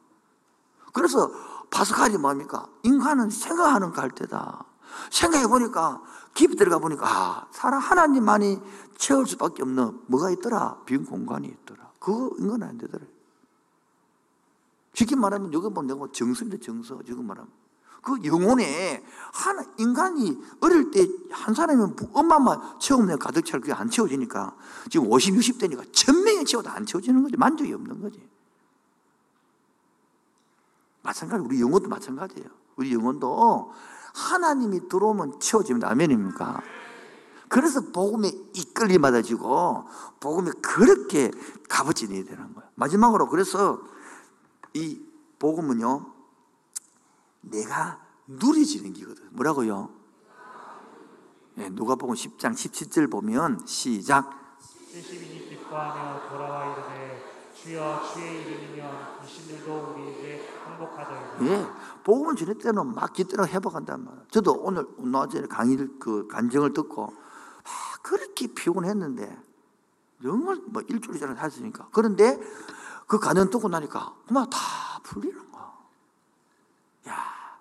[0.94, 1.32] 그래서
[1.70, 2.68] 파스칼이 뭡니까?
[2.84, 4.66] 인간은 생각하는 갈대다.
[5.12, 6.02] 생각해 보니까
[6.34, 8.62] 깊이 들어가 보니까 아, 사람 하나님만이
[8.98, 10.78] 채울 수밖에 없는 뭐가 있더라?
[10.86, 11.92] 빈 공간이 있더라.
[12.00, 13.06] 그거 인간 안 되더라.
[14.94, 17.02] 쉽게 말하면 여기 보면 내가 정서인데 정서.
[17.04, 17.52] 지금 말하면
[18.02, 21.82] 그 영혼에 하나 인간이 어릴 때 한 사람이
[22.14, 24.56] 엄마만 채우면 가득 차를 그게 안 채워지니까
[24.90, 28.28] 지금 50, 60대니까 천 명이 채워도 안 채워지는 거지 만족이 없는 거지.
[31.02, 32.48] 마찬가지 우리 영혼도 마찬가지예요.
[32.76, 33.74] 우리 영혼도
[34.14, 35.90] 하나님이 들어오면 채워집니다.
[35.90, 36.62] 아멘입니까?
[37.48, 39.86] 그래서 복음에 이끌림 받아지고
[40.20, 41.32] 복음에 그렇게
[41.68, 42.70] 값어치 내야 되는 거예요.
[42.76, 43.82] 마지막으로 그래서
[44.74, 45.02] 이
[45.40, 46.19] 복음은요
[47.42, 49.28] 내가 누려지는 기거든.
[49.32, 49.90] 뭐라고요?
[51.56, 54.30] 네, 누가복음 10장 17절 보면 시작.
[54.94, 57.24] 70인이 기뻐하며 돌아와 이르되
[57.54, 61.46] 주여 주의 이름이면 귀신들도 우리에게 항복하더이다.
[61.46, 61.68] 예,
[62.04, 64.26] 복음을 전할 때는 막 기대로 회복한단 말이에요.
[64.32, 69.38] 저도 오늘 낮에 강의를 그 간증을 듣고 아, 그렇게 피곤했는데
[70.22, 72.40] 정말 뭐 일주일 전에 했으니까 그런데
[73.08, 74.58] 그 간증 듣고 나니까 그만 다
[75.04, 75.49] 풀리는 거
[77.10, 77.14] 야.
[77.14, 77.60] 야,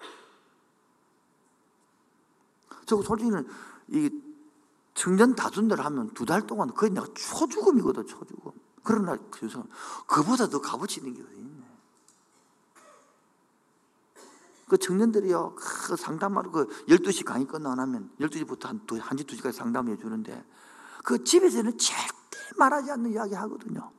[2.87, 3.48] 저 솔직히는
[3.88, 4.11] 이
[4.94, 8.52] 청년 다준대로 하면 두 달 동안 거의 내가 초죽음이거든 초죽음.
[8.82, 9.64] 그러나 그래서
[10.06, 11.64] 그보다 더 값어치 있는 게 어디 있네.
[14.68, 19.96] 그 청년들이요, 그 상담하러 그 12시 강의 끝나고 나면 12시부터 한 2, 1시, 2시까지 상담해
[19.96, 20.44] 주는데
[21.04, 23.90] 그 집에서는 절대 말하지 않는 이야기 하거든요.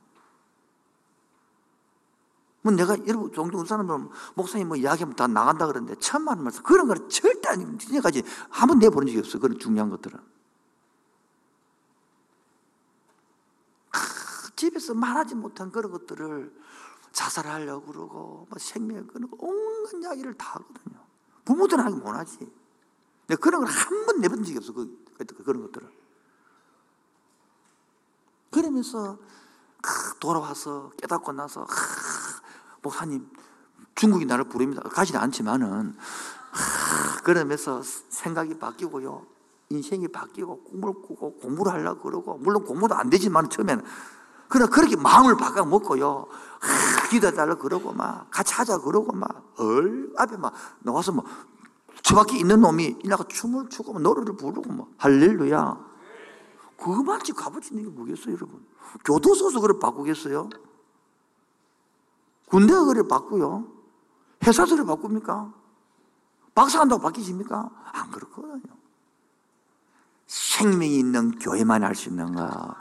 [2.62, 6.86] 뭐 내가 여러분 종종 사람들은 목사님 뭐 이야기하면 다 나간다 그러는데 처음 하는 말씀 그런
[6.88, 9.38] 거는 절대 아니고 지금까지 한 번 내보는 적이 없어.
[9.38, 10.18] 그런 중요한 것들은.
[13.90, 16.54] 크, 집에서 말하지 못한 그런 것들을
[17.12, 21.00] 자살하려고 그러고 뭐 생명을 끊고 온갖 이야기를 다 하거든요.
[21.44, 22.38] 부모들은 하기 못하지.
[23.26, 24.72] 내가 그런 걸 한 번 내본 적이 없어.
[24.72, 25.90] 그, 그- 그런 것들을.
[28.50, 29.18] 그러면서
[29.82, 31.64] 크, 돌아와서 깨닫고 나서
[32.80, 33.28] 크, 목사님
[33.94, 34.82] 중국이 나를 부릅니다.
[34.82, 35.94] 가지는 않지만은
[36.52, 39.26] 크, 그러면서 생각이 바뀌고요.
[39.70, 43.84] 인생이 바뀌고 꿈을 꾸고 공부를 하려고 그러고 물론 공부도 안 되지만 처음에는
[44.48, 46.26] 그러나 그렇게 마음을 바꿔 먹고요.
[46.58, 51.24] 하, 기도해달라고 그러고 막 같이 하자 그러고 막얼 앞에 막 나와서 뭐
[52.02, 55.90] 저밖에 있는 놈이 이나가 춤을 추고 막 노래를 부르고 막 할렐루야.
[56.78, 58.64] 그것만 지금 값어치는 게 뭐겠어요 여러분.
[59.04, 60.48] 교도소서 그래 바꾸겠어요?
[62.50, 63.64] 군대가 그래 바꾸요?
[64.40, 65.52] 그래 바꿉니까?
[66.54, 67.70] 박사한다고 바뀌십니까?
[67.92, 68.60] 안 그렇거든요.
[70.26, 72.76] 생명이 있는 교회만 할 수 있는가?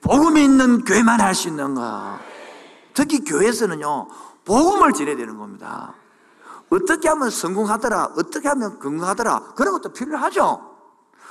[0.00, 2.20] 복음이 있는 교회만 할 수 있는가?
[2.94, 4.08] 특히 교회에서는요,
[4.44, 5.94] 복음을 전해야 되는 겁니다.
[6.70, 10.76] 어떻게 하면 성공하더라, 어떻게 하면 건강하더라, 그런 것도 필요하죠.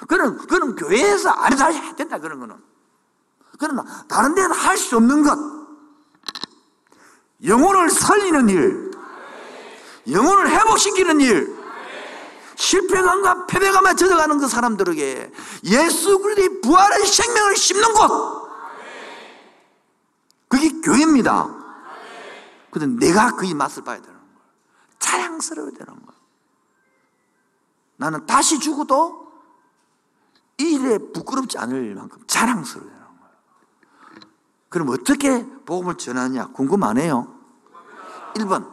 [0.08, 2.56] 그런, 그런 교회에서 안 해도 해야 된다, 그런 거는.
[3.58, 5.65] 그러나, 다른 데는 할 수 없는 것.
[7.44, 8.92] 영혼을 살리는 일,
[10.12, 11.56] 영혼을 회복시키는 일,
[12.56, 15.32] 실패감과 패배감에 젖어가는 그 사람들에게
[15.66, 18.46] 예수 그리스도의 부활의 생명을 심는 곳.
[20.48, 21.54] 그게 교회입니다.
[22.72, 24.26] 근데 내가 그의 맛을 봐야 되는 거야.
[25.00, 26.16] 자랑스러워야 되는 거야.
[27.98, 29.32] 나는 다시 죽어도
[30.58, 33.05] 이 일에 부끄럽지 않을 만큼 거야.
[34.76, 36.48] 그럼 어떻게 복음을 전하냐?
[36.48, 37.34] 궁금하네요.
[38.34, 38.70] 1번.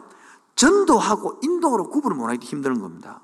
[0.53, 3.21] 전도하고 인도로 구분을 못하기 힘든 겁니다.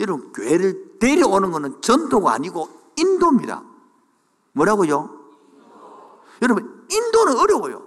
[0.00, 3.62] 여러분, 교회를 데려오는 것은 전도가 아니고 인도입니다.
[4.50, 5.16] 뭐라고요?
[6.42, 7.84] 여러분, 인도는 어려워요.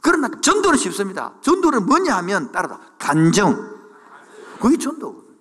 [0.00, 1.34] 그러나 전도는 쉽습니다.
[1.40, 2.78] 전도는 뭐냐 하면 따라다.
[3.00, 3.80] 간정.
[4.60, 5.34] 그게 전도거든요.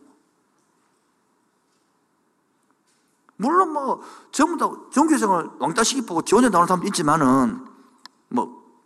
[3.36, 4.02] 물론 뭐,
[4.32, 7.73] 전부 다 종교생활 왕따 시키고 지원에 나오는 사람도 있지만은, 뭐,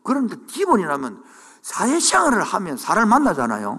[0.08, 1.22] 그런데 기본이라면
[1.62, 3.78] 사회생활을 하면 사람을 만나잖아요.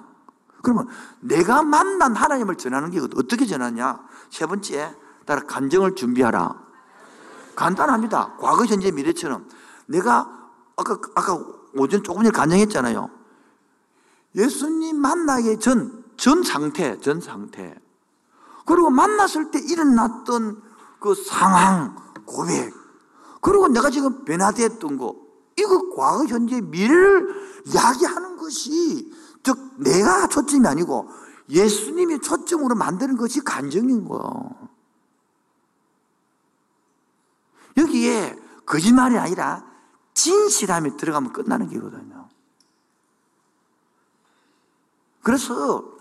[0.63, 0.87] 그러면
[1.21, 3.99] 내가 만난 하나님을 전하는 게 어떻게 전하냐?
[4.29, 6.55] 세 번째, 따라 간정을 준비하라.
[7.57, 8.37] 간단합니다.
[8.39, 9.49] 과거, 현재, 미래처럼.
[9.87, 11.43] 내가 아까, 아까
[11.75, 13.09] 오전 조금 전에 간증했잖아요.
[14.35, 17.75] 예수님 만나기 전, 전 상태, 전 상태.
[18.67, 20.61] 그리고 만났을 때 일어났던
[21.01, 22.75] 그 상황, 고백.
[23.41, 25.28] 그리고 내가 지금 변화됐던 거.
[25.59, 31.09] 이거 과거, 현재, 미래를 이야기하는 것이 즉 내가 초점이 아니고
[31.49, 34.69] 예수님이 초점으로 만드는 것이 간정인 거예요.
[37.77, 39.65] 여기에 거짓말이 아니라
[40.15, 42.29] 진실함이 들어가면 끝나는 게거든요.
[45.23, 45.97] 그래서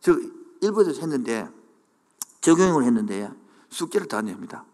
[0.00, 0.16] 저
[0.60, 1.48] 일부에서 했는데
[2.40, 3.30] 적용을 했는데
[3.70, 4.64] 숙제를 다 냅니다.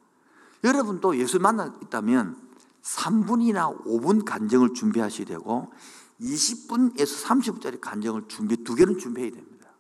[0.63, 2.44] 여러분도 예수 만나 있다면
[2.85, 5.73] 3분이나 5분 간정을 준비하셔야 되고
[6.21, 9.71] 20분에서 30분짜리 간정을 준비 두 개는 준비해야 됩니다.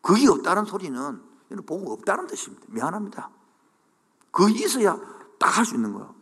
[0.00, 1.20] 그게 없다는 소리는
[1.66, 2.64] 보고 없다는 뜻입니다.
[2.68, 3.30] 미안합니다.
[4.30, 4.98] 그게 있어야
[5.38, 6.14] 딱 할 수 있는 거예요.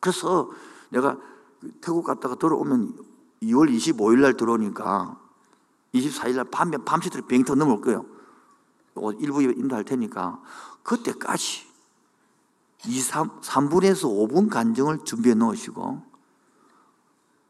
[0.00, 0.50] 그래서
[0.90, 1.18] 내가
[1.80, 2.96] 태국 갔다가 들어오면
[3.42, 5.18] 2월 25일 날 들어오니까
[5.94, 8.06] 24일 날 밤에 밤새도록 타고 넘어올 거예요.
[9.18, 10.40] 일부 인도할 테니까
[10.82, 11.66] 그때까지
[12.86, 16.02] 2, 3, 3분에서 5분 간정을 준비해 놓으시고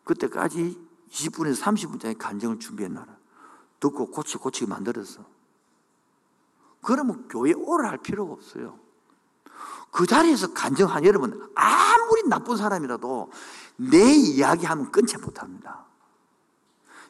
[0.04, 0.78] 그때까지
[1.10, 3.16] 20분에서 30분짜리 간정을 준비해 놔라.
[3.80, 5.24] 듣고 고치 고치게 만들어서.
[6.82, 8.78] 그러면 교회 오래 할 필요가 없어요.
[9.90, 13.30] 그 자리에서 간증한 여러분, 아무리 나쁜 사람이라도
[13.76, 15.84] 내 이야기하면 끊지 못합니다.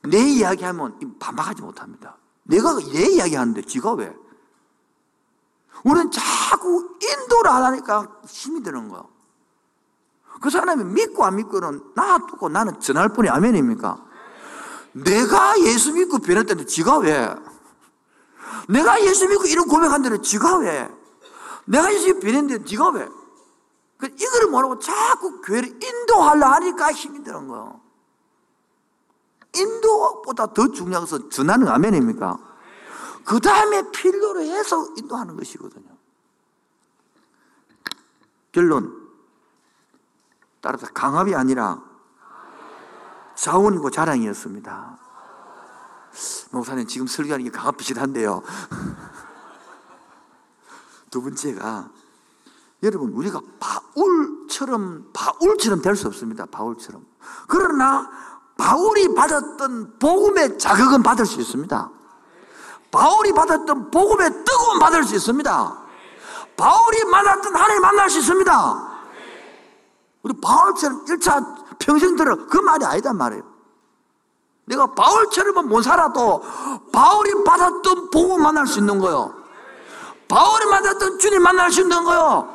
[0.02, 2.18] 내 이야기하면 반박하지 못합니다.
[2.42, 4.14] 내가 내 이야기하는데 지가 왜?
[5.82, 9.02] 우리는 자꾸 인도를 안 하니까 힘이 드는 거야.
[10.40, 14.04] 그 사람이 믿고 안 믿고는 놔두고 나는 전할 뿐이 아멘입니까?
[14.92, 17.34] 내가 예수 믿고 변했다는데 지가 왜?
[18.68, 20.88] 내가 예수 믿고 이런 고백한다는데 지가 왜?
[21.66, 23.08] 내가 예수 믿고 변했는데 지가 왜?
[23.98, 27.80] 그 이거를 뭐라고 자꾸 교회를 인도하려 하니까 힘이 드는 거예요.
[29.54, 32.38] 인도보다 더 중요한 것은 전하는 아멘입니까?
[33.24, 35.88] 그 다음에 필요로 해서 인도하는 것이거든요.
[38.52, 39.02] 결론.
[40.60, 41.82] 따라서 강압이 아니라
[43.34, 44.98] 자원이고 자랑이었습니다.
[46.52, 48.42] 목사님 지금 설교하는 게 강압 비슷한데요.
[51.10, 51.90] 두 번째가
[52.82, 56.46] 여러분 우리가 바울처럼 바울처럼 될 수 없습니다.
[56.46, 57.04] 바울처럼.
[57.48, 58.10] 그러나
[58.56, 61.90] 바울이 받았던 복음의 자극은 받을 수 있습니다.
[62.94, 65.84] 바울이 받았던 복음의 뜨거움 받을 수 있습니다.
[66.56, 68.94] 바울이 만났던 하나님 만날 수 있습니다.
[70.22, 73.42] 우리 바울처럼 1차 평생 들어 그 말이 아니단 말이에요.
[74.66, 76.40] 내가 바울처럼은 못 살아도
[76.92, 79.34] 바울이 받았던 복음 만날 수 있는 거요.
[80.28, 82.48] 바울이 만났던 주님 만날 수 있는 거요.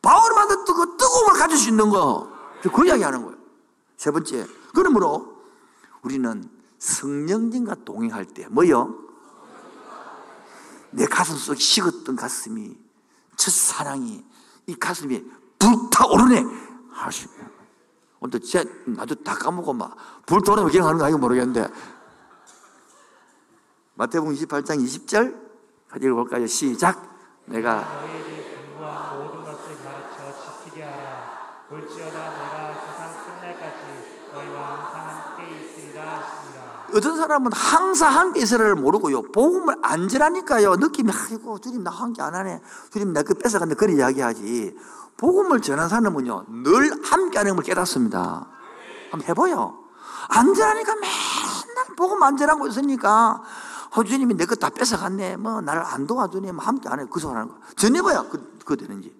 [0.00, 2.26] 바울이 만났던 그 뜨거움을 가질 수 있는 거.
[2.62, 3.36] 그 이야기 하는 거예요.
[3.98, 4.46] 세 번째.
[4.74, 5.34] 그러므로
[6.02, 6.53] 우리는
[6.84, 8.94] 성령님과 동행할 때 뭐요?
[10.90, 12.76] 내 가슴 속에 식었던 가슴이
[13.36, 14.22] 첫 사랑이
[14.66, 15.24] 이 가슴이
[15.58, 16.44] 불타오르네.
[16.90, 17.32] 하시고
[18.20, 19.96] 오늘 제 나도 다 까먹고 막.
[20.26, 21.68] 불타오르면 그냥 하는 거 아니고 모르겠는데.
[23.94, 25.40] 마태복음 28장 20절
[25.88, 26.46] 같이 읽어볼까요?
[26.46, 27.18] 시작.
[27.46, 27.86] 내가
[36.94, 39.22] 어떤 사람은 항상 함께 있으라를 모르고요.
[39.22, 40.76] 복음을 안 전하니까요.
[40.76, 42.60] 느낌이, 아이고, 주님 나 함께 안 하네.
[42.92, 43.74] 주님 내그 뺏어간다.
[43.74, 44.76] 그런 이야기 하지.
[45.16, 46.46] 복음을 전한 사람은요.
[46.64, 48.46] 늘 함께 하는 걸 깨닫습니다.
[49.10, 49.78] 한번 해봐요.
[50.28, 53.42] 안 전하니까 맨날 복음 안 전하고 있으니까
[53.96, 55.36] 어, 주님이 내 거 다 뺏어갔네.
[55.36, 56.52] 뭐, 나를 안 도와주네.
[56.52, 57.06] 뭐, 함께 안 해.
[57.10, 57.54] 그 소리 하는 거.
[57.76, 59.14] 전해봐야 그, 그거 되는지.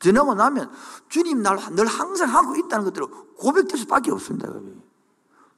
[0.00, 0.70] 전하고 나면
[1.08, 3.06] 주님 날 늘 항상 하고 있다는 것들을
[3.38, 4.48] 고백될 수밖에 없습니다.
[4.48, 4.83] 여러분.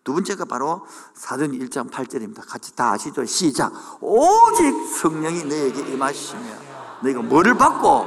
[0.07, 2.49] 두 번째가 바로 사도행 1장 8절입니다.
[2.49, 3.25] 같이 다 아시죠?
[3.25, 3.73] 시작.
[4.01, 6.43] 오직 성령이 너에게 임하시며
[7.03, 8.07] 너희가 뭐를 받고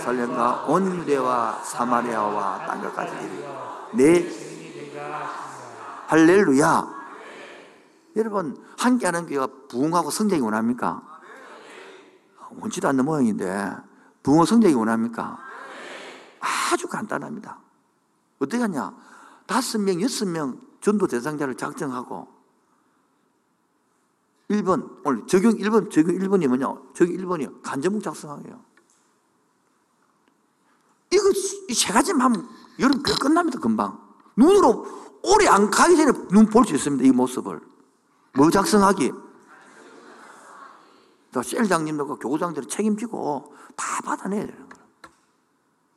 [0.00, 3.44] 살련과 온 유대와 사마리아와 땅 끝까지 이르.
[3.92, 6.04] 내 증인이 되리라 하시니라.
[6.08, 7.00] 할렐루야.
[8.16, 11.00] 여러분 함께하는 교회가 부흥하고 성장이 원합니까?
[12.60, 13.70] 원치도 않는 모양인데
[14.24, 15.38] 부흥 성장이 원합니까?
[16.40, 17.56] 아주 간단합니다.
[18.40, 19.09] 어떻게 하냐?
[19.50, 22.28] 다섯 명, 여섯 명 전도 대상자를 작정하고
[24.48, 26.72] 1번, 오늘 적용 1번, 적용 1번이 뭐냐?
[26.94, 27.60] 적용 1번이요.
[27.60, 28.64] 간접목 작성하게요.
[31.12, 31.30] 이거
[31.68, 34.00] 이 세 가지만 하면 여러분 그 끝납니다, 금방.
[34.36, 34.86] 눈으로
[35.24, 37.60] 오래 안 가기 전에 눈 볼 수 있습니다, 이 모습을.
[38.34, 39.12] 뭐 작성하기?
[41.32, 44.86] 또 셀장님들과 교구장들이 책임지고 다 받아내야 되는 거예요.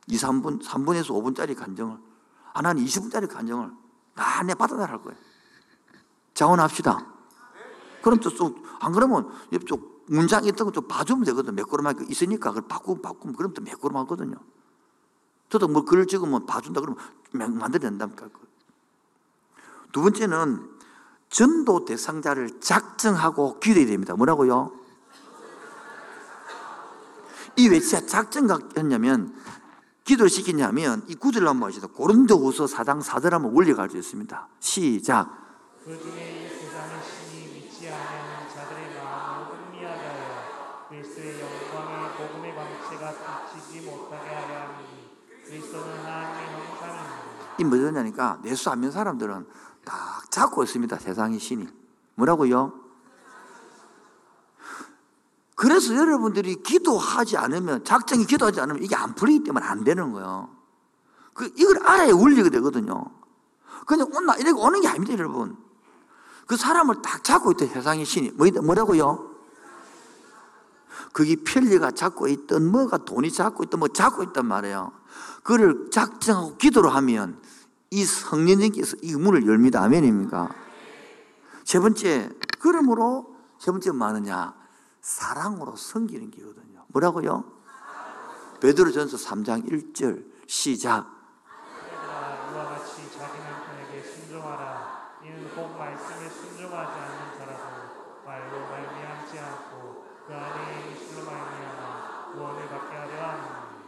[0.08, 1.98] 2, 3분, 3분에서 5분짜리 간정을,
[2.54, 3.70] 하나는 20분짜리 간정을
[4.14, 5.18] 다내 받아달할 거예요.
[6.32, 7.06] 자원합시다.
[8.00, 11.54] 그럼 또, 또, 안 그러면 옆쪽 문장 있던 거좀 봐주면 되거든.
[11.54, 14.36] 매끄러만 있으니까 그걸 바꾸면 바꾸면 그럼 또 매끄러하거든요.
[15.50, 18.28] 저도 뭐 글을 찍으면 봐준다 그러면 막 만들어낸답니까?
[19.92, 20.70] 두 번째는
[21.30, 24.14] 전도 대상자를 작정하고 기도해야 됩니다.
[24.14, 24.72] 뭐라고요?
[27.56, 29.34] 이 왜 진짜 작정가 했냐면
[30.04, 31.86] 기도를 시키냐면 이 구절을 한번 보시다.
[31.86, 34.48] 고린도후서 4장 4절 한번 올려갈 수 있습니다.
[34.60, 35.30] 시작.
[35.82, 43.12] 그 중에 이 세상의 신이 믿지 아니하는 자들의 마음을 흥미하게 하여 그리스도의 영광의 복음의 광채가
[43.54, 44.84] 비치지 못하게 하려 하니
[45.46, 47.54] 그리스도는 하나님의 형상입니다.
[47.58, 49.46] 이 뭐냐니까 예수 안 믿는 사람들은
[49.84, 50.98] 딱 잡고 있습니다.
[50.98, 51.66] 세상의 신이.
[52.16, 52.83] 뭐라고요?
[55.54, 60.50] 그래서 여러분들이 기도하지 않으면, 작정이 기도하지 않으면 이게 안 풀리기 때문에 안 되는 거예요.
[61.32, 63.04] 그, 이걸 알아야 울리게 되거든요.
[63.86, 65.56] 그냥 온나, 이렇게 오는 게 아닙니다, 여러분.
[66.46, 68.32] 그 사람을 딱 잡고 있던 세상의 신이.
[68.32, 69.30] 뭐, 뭐라고요?
[71.12, 74.92] 그게 편리가 잡고 있던, 뭐가 돈이 잡고 있던, 뭐 잡고 있단 말이에요.
[75.44, 77.40] 그를 작정하고 기도를 하면
[77.90, 79.82] 이 성령님께서 이 문을 열립니다.
[79.82, 80.48] 아멘입니까?
[81.64, 84.63] 세 번째, 그러므로 세 번째 뭐하느냐?
[85.04, 86.86] 사랑으로 섬기는 게거든요.
[86.88, 87.44] 뭐라고요?
[88.60, 91.12] 베드로전서 3장 1절 시작.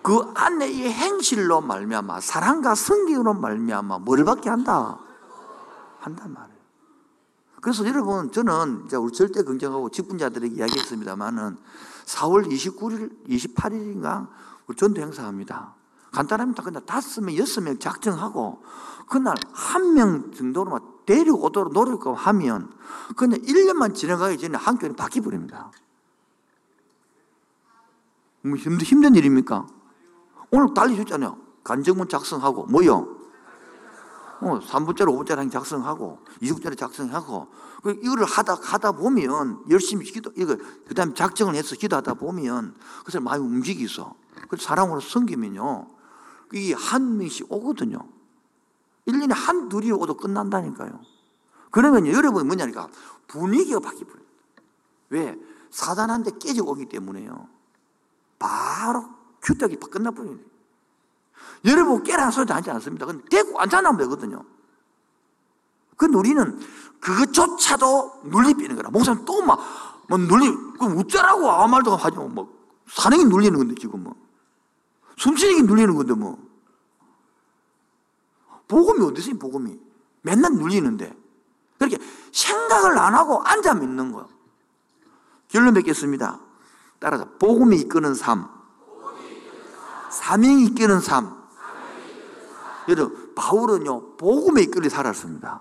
[0.03, 4.99] 그 안에 그 안에 이 행실로 말미암아 사랑과 성경으로 말미암아 뭘 받게 한다?
[5.99, 6.56] 한단 말이에요.
[7.67, 11.57] 그래서 여러분 저는 이제 우리 절대 긍정하고 직분자들에게 이야기했습니다만은
[12.05, 14.29] 4월 29일, 28일인가
[14.69, 15.75] 우리 전도 행사합니다.
[16.13, 16.63] 간단합니다.
[16.63, 18.63] 그냥 다섯 명, 여섯 명 작정하고
[19.09, 22.71] 그날 한 명 정도로만 데려오도록 노력하면
[23.17, 25.73] 그냥 1년만 지나가기 전에 한 교회는 바뀌어버립니다.
[28.43, 29.67] 뭐 힘든, 힘든 일입니까?
[30.53, 31.37] 오늘 달리셨잖아요.
[31.65, 33.16] 간정문 작성하고, 뭐요?
[34.41, 37.49] 어, 3분짜리, 5분짜리 작성하고, 20분짜리 작성하고,
[37.83, 40.57] 그 이거를 하다, 하다 보면, 열심히 기도, 이거,
[40.87, 42.75] 그 다음에 작정을 해서 기도하다 보면,
[43.05, 44.15] 그 사람 많이 움직이서.
[44.49, 45.89] 그 사랑으로 섬기면요,
[46.53, 47.99] 이게 한 명씩 오거든요.
[49.09, 51.01] 1년에 한, 둘이 오도 끝난다니까요.
[51.71, 52.89] 그러면 여러분이 뭐냐니까,
[53.27, 54.27] 분위기가 바뀌어버려요.
[55.11, 55.37] 왜?
[55.71, 57.49] 사단한테 깨지고 오기 때문에요.
[58.39, 59.05] 바로
[59.43, 60.39] 규탁이 끝나버려요.
[61.65, 63.07] 여러분 깨라는 소리도 하지 않습니다.
[63.07, 64.45] 그건 대고 앉아나면 되거든요.
[65.97, 66.61] 근데 우리는
[67.01, 68.91] 그것조차도 눌리비는 거라.
[68.91, 69.59] 목사님 또 막,
[70.09, 72.29] 뭐 눌리, 그럼 웃자라고 아무 말도 하지 뭐.
[72.29, 72.57] 뭐
[72.89, 74.15] 사능이 눌리는 건데 지금 뭐.
[75.17, 76.39] 숨쉬는 게 눌리는 건데 뭐.
[78.69, 79.79] 복음이 어디서 복음이?
[80.23, 81.15] 맨날 눌리는데.
[81.79, 81.99] 그렇게
[82.33, 84.29] 생각을 안 하고 앉아 믿는 거예요.
[85.49, 86.41] 결론 맺겠습니다.
[86.99, 88.56] 따라서 복음이 이끄는 삶.
[90.17, 91.37] 사명이 이끄는 삶.
[92.89, 95.61] 여러분, 바울은요, 복음에 이끌려 살았습니다.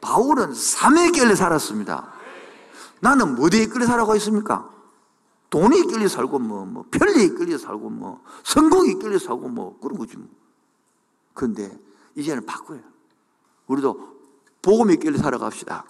[0.00, 2.12] 바울은 사명에 이끌려 살았습니다.
[3.00, 4.70] 나는 뭐에 이끌려 살아고 있습니까?
[5.50, 10.16] 돈에 이끌려 살고, 뭐, 뭐, 편리에 이끌려 살고, 뭐, 성공에 이끌려 살고, 뭐, 그런 거지.
[10.16, 10.28] 뭐.
[11.34, 11.76] 그런데,
[12.14, 12.80] 이제는 바꿔요.
[13.66, 14.16] 우리도
[14.62, 15.84] 복음에 이끌려 살아갑시다.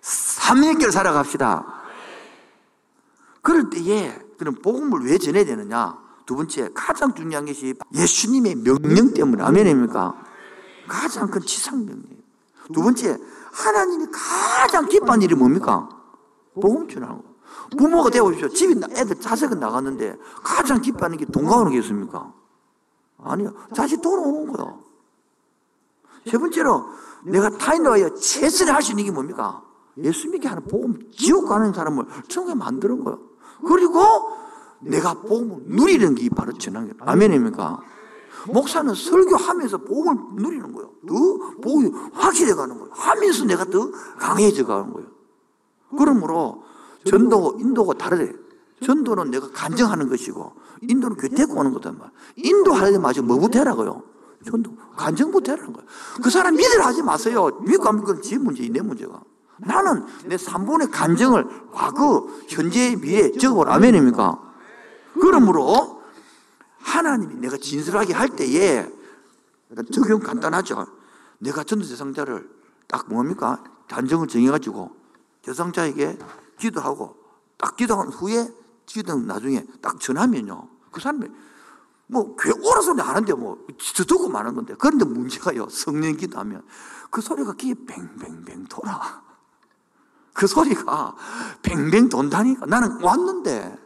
[0.00, 1.82] 사명에 이끌려 살아갑시다.
[3.42, 6.03] 그럴 때에, 그럼 복음을 왜 전해야 되느냐?
[6.26, 10.14] 두 번째, 가장 중요한 것이 예수님의 명령 때문에, 아멘입니까?
[10.88, 12.04] 가장 큰 지상 명령.
[12.72, 13.18] 두 번째,
[13.52, 15.88] 하나님이 가장 기뻐하는 일이 뭡니까?
[16.54, 17.34] 복음 전하는 거.
[17.76, 18.48] 부모가 되어보십시오.
[18.48, 22.32] 집에 애들 자식은 나갔는데 가장 기뻐하는 게돈 가오는 게 있습니까?
[23.18, 23.52] 아니요.
[23.74, 24.84] 자식 돌아오는 거요.
[26.26, 26.86] 세 번째로,
[27.24, 29.62] 내가 타인과 여 최선을 할 수 있는 게 뭡니까?
[29.98, 33.20] 예수 믿게 하는 복음, 지옥 가는 사람을 천국에 만드는 거예요.
[33.66, 34.00] 그리고
[34.84, 36.94] 내가 복음을 누리는 게 바로 거예요.
[37.00, 37.80] 아멘입니까?
[38.48, 40.90] 목사는 설교하면서 복음을 누리는 거예요.
[41.06, 42.90] 더 복음이 확실해 가는 거예요.
[42.92, 45.08] 하면서 내가 더 강해져 가는 거예요.
[45.96, 46.62] 그러므로
[47.04, 48.32] 전도, 인도가 다르대.
[48.82, 52.12] 전도는 내가 간증하는 것이고, 인도는 데리고 오는 거단 말이야.
[52.36, 54.02] 인도하려면 마저 뭐부터 해라고요?
[54.44, 55.88] 전도, 간증부터 해라는 거예요.
[56.22, 57.50] 그 사람 믿으라 하지 마세요.
[57.62, 59.22] 믿고 안 믿고 지 문제, 내 문제가.
[59.58, 63.74] 나는 내 3분의 간증을 과거, 현재, 미래 적어보라.
[63.74, 64.40] 아멘입니까?
[65.20, 66.02] 그러므로
[66.78, 68.88] 하나님이 내가 진술하게 할 때에
[69.92, 70.86] 적용 간단하죠.
[71.38, 72.48] 내가 전도 대상자를
[72.86, 73.62] 딱 뭡니까?
[73.88, 74.94] 단정을 정해가지고
[75.42, 76.18] 대상자에게
[76.58, 77.16] 기도하고
[77.56, 78.48] 딱 기도한 후에
[78.86, 80.68] 기도 나중에 딱 전하면요.
[80.90, 81.26] 그 사람이
[82.06, 85.68] 뭐 교회 오라 소리 하는데 뭐 듣고 마는 건데 그런데 문제가요.
[85.68, 86.62] 성령 기도하면
[87.10, 89.22] 그 소리가 귀에 뱅뱅뱅 돌아.
[90.32, 91.14] 그 소리가
[91.62, 93.83] 뱅뱅 돈다니까 나는 왔는데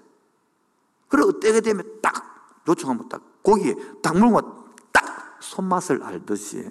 [1.09, 6.71] 그리고 때가 되면 딱 요청하면 딱 고기에 딱 물고 딱 손맛을 알듯이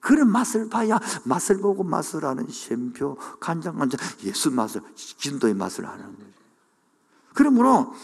[0.00, 6.04] 그런 맛을 봐야 맛을 보고 맛을 아는 샘표, 간장, 간장, 예수 맛을, 진도의 맛을 아는
[6.12, 6.30] 거죠.
[7.32, 7.94] 그러므로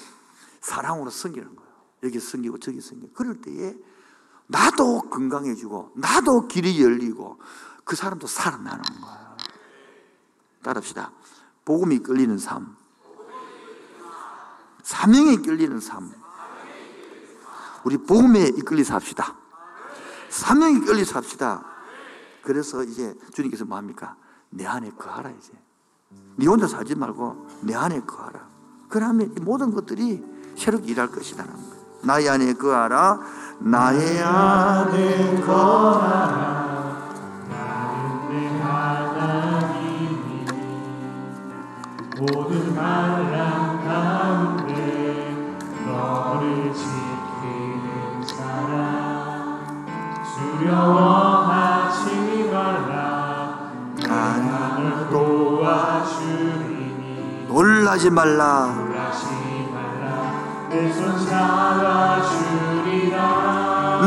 [0.62, 1.70] 사랑으로 섬기는 거예요.
[2.04, 3.12] 여기 섬기고 저기 섬기고.
[3.12, 3.76] 그럴 때에
[4.46, 7.38] 나도 건강해지고, 나도 길이 열리고,
[7.84, 9.36] 그 사람도 살아나는 거예요.
[10.62, 11.12] 따릅시다.
[11.64, 12.76] 복음이 끌리는 삶.
[14.82, 16.12] 사명에 이끌리는 삶.
[17.84, 19.34] 우리 복음에 이끌려서 합시다.
[20.28, 21.64] 사명에 이끌려서 합시다.
[22.42, 24.16] 그래서 이제 주님께서 뭐 합니까?
[24.50, 25.52] 내 안에 거하라 이제.
[26.36, 28.40] 네 혼자 살지 말고 내 안에 거하라.
[28.88, 30.24] 그러면 이 모든 것들이
[30.56, 31.22] 새롭게 일할 거예요.
[32.02, 33.20] 나의 안에 거하라.
[33.60, 36.60] 나의 안에 거하라.
[42.20, 43.59] 모든 말랑
[50.40, 52.04] 두려워하지
[52.50, 53.68] 말라.
[54.08, 56.96] 나를 도와주리니
[57.48, 58.74] 놀라지 말라.
[58.74, 59.26] 놀라지
[59.72, 60.04] 말라.
[60.70, 63.16] 내 손 잡아주리라.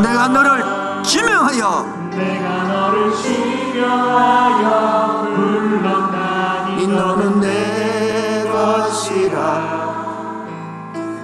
[0.01, 0.63] 내가 너를
[1.03, 4.67] 지명하여 내가 너를 지명하여
[5.35, 6.83] 불렀나니.
[6.83, 9.37] 이 너는 내 것이라.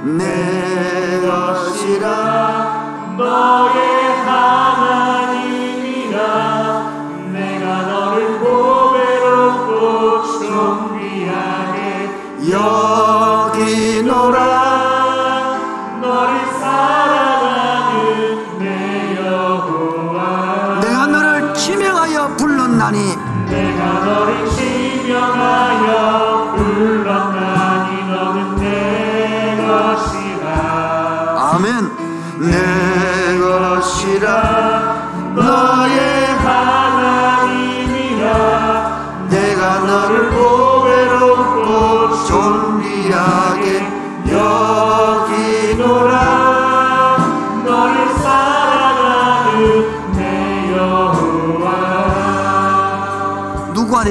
[0.04, 2.06] 내 것이라.
[3.18, 3.78] 너의
[4.26, 4.69] 하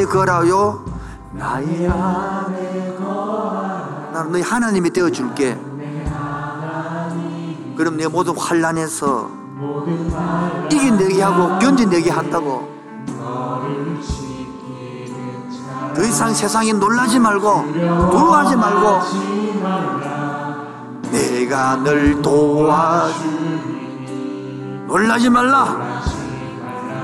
[0.09, 0.85] 거라요?
[1.33, 5.59] 나의 안에 거라 나는 너희 하나님이 되어 줄게.
[7.77, 9.31] 그럼 내 모든 환란에서
[10.73, 12.69] 이겨내게 하고 견뎌내게 한다고.
[15.95, 19.01] 더 이상 세상에 놀라지 말고 두려워하지 말고
[21.11, 23.69] 내가 널 도와주리
[24.87, 25.77] 놀라지 말라.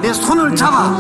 [0.01, 0.97] 내 손을 잡아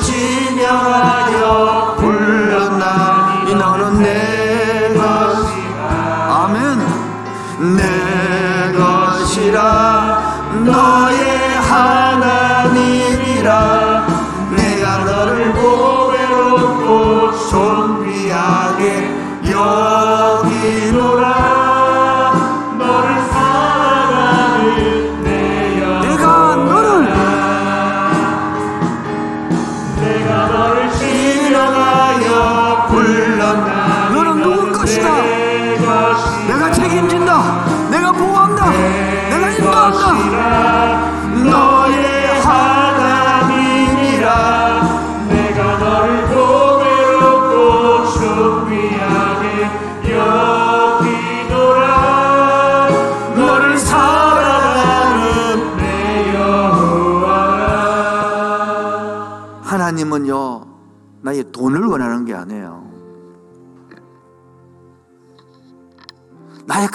[0.00, 1.87] 지명하여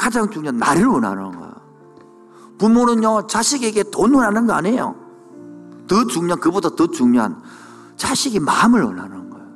[0.04, 1.54] 가장 중요한 나를 원하는 거야.
[2.58, 4.96] 부모는요 자식에게 돈 원하는 거 아니에요?
[5.88, 7.42] 더 중요한 그보다 더 중요한
[7.96, 9.48] 자식이 마음을 원하는 거예요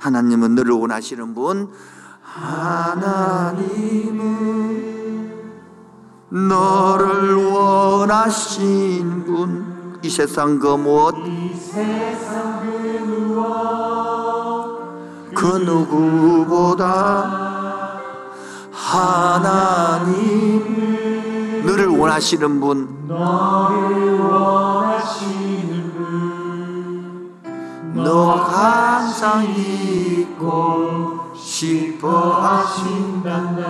[0.00, 1.70] 하나님은 너를 원하시는 분
[2.20, 2.64] 하나님은
[6.30, 10.00] 너를 원하신 분.
[10.02, 11.14] 이 세상 그 무엇?
[15.32, 17.43] 그 누구보다
[18.84, 20.60] 하나님
[21.64, 23.08] 너를 원하시는 분.
[27.94, 33.62] 너 항상 있고 싶어 하신단다.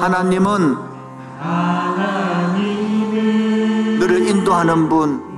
[0.00, 0.76] 하나님은
[3.98, 5.34] 너를 인도하는 분.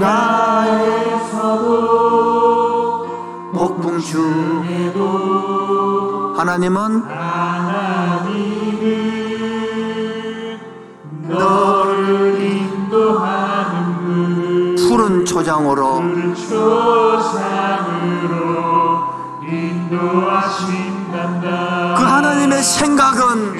[0.00, 1.83] 나에서도
[4.00, 5.04] 중에도
[6.36, 7.04] 하나님은
[11.28, 13.74] 너를 인도하는
[14.76, 16.02] 푸른 초장으로
[21.96, 23.54] 그 하나님의 생각은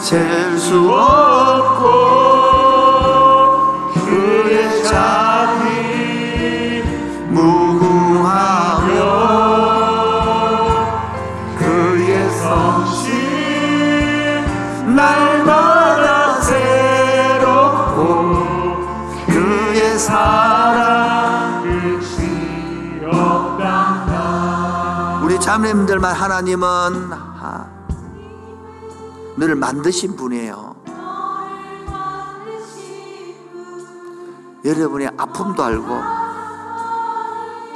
[0.00, 1.31] 셀수 없
[25.72, 26.66] 자매님들만 하나님은
[27.12, 27.66] 아,
[29.36, 30.76] 너를 만드신 분이에요.
[34.64, 35.86] 여러분의 아픔도 알고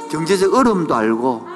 [0.09, 1.47] 경제적 어려움도 알고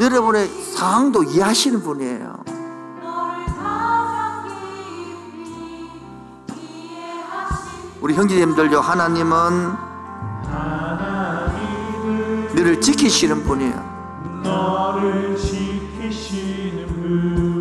[0.00, 2.55] 여러분의 상황도 이해하시는 분이에요.
[8.00, 9.74] 우리 형제님들요, 하나님은
[12.54, 13.84] 너를 지키시는 분이에요.
[14.42, 16.86] 너를 지키시는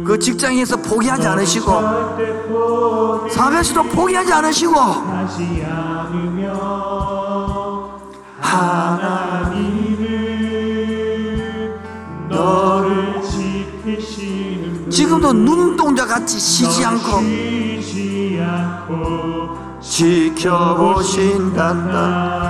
[0.04, 4.74] 분그 직장에서 포기하지 않으시고, 사회에서도 포기하지 않으시고,
[8.40, 10.06] 하나님은
[12.30, 17.20] 너를 지키시는 분 지금도 눈동자 같이 쉬지 않고
[17.82, 18.40] 쉬
[19.96, 21.94] 지켜보신단다.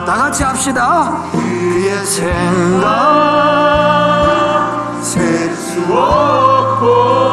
[0.05, 1.21] 다 같이 합시다.
[1.31, 2.89] 그의 생각
[4.99, 7.24] 셀수 없고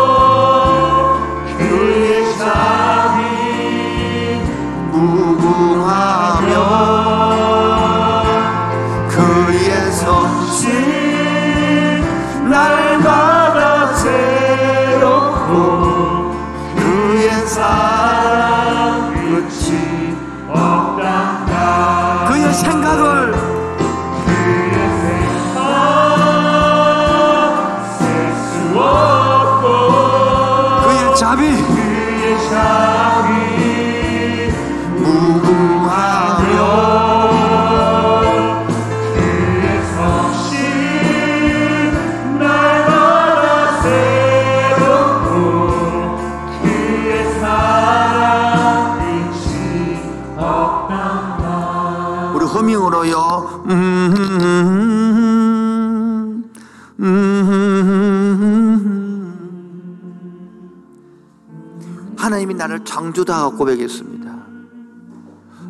[62.22, 64.32] 하나님이 나를 창조다 고백했습니다.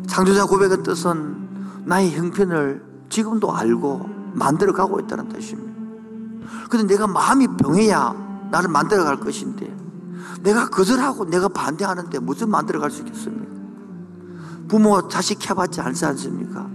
[0.05, 5.73] 창조자 고백의 뜻은 나의 형편을 지금도 알고 만들어 가고 있다는 뜻입니다.
[6.69, 9.75] 근데 내가 마음이 병해야 나를 만들어 갈 것인데
[10.43, 13.51] 내가 거절하고 내가 반대하는데 무슨 만들어 갈 수 있겠습니까?
[14.67, 16.69] 부모 자식 캐봤지 않지 않습니까?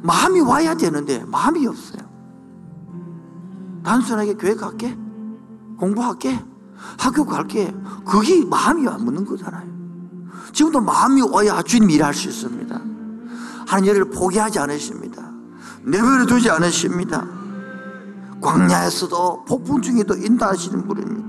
[0.00, 2.02] 마음이 와야 되는데 마음이 없어요.
[3.82, 4.96] 단순하게 교회 갈게,
[5.76, 6.38] 공부할게,
[6.98, 7.74] 학교 갈게.
[8.06, 9.68] 그게 마음이 없는 거잖아요.
[10.52, 12.80] 지금도 마음이 와야 주님 일할 수 있습니다.
[13.66, 15.30] 하나님 여를 포기하지 않으십니다.
[15.84, 17.26] 내버려 두지 않으십니다.
[18.40, 21.28] 광야에서도 폭풍 중에도 인도하시는 분입니다.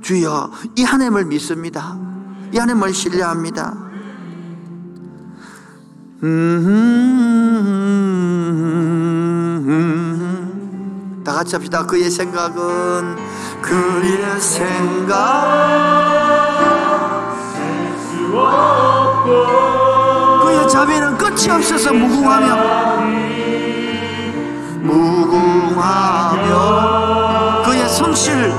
[0.00, 1.98] 주여 이 하나님을 믿습니다.
[2.52, 3.90] 이 하나님을 신뢰합니다.
[6.22, 7.89] 음,
[11.24, 11.84] 다 같이 합시다.
[11.84, 13.16] 그의 생각은
[13.60, 15.16] 그의 생각
[17.98, 19.28] 수 없고
[20.44, 22.56] 그의 자비는 끝이 없어서 무궁하며
[24.82, 26.52] 무궁하며
[27.64, 28.52] 그의 성실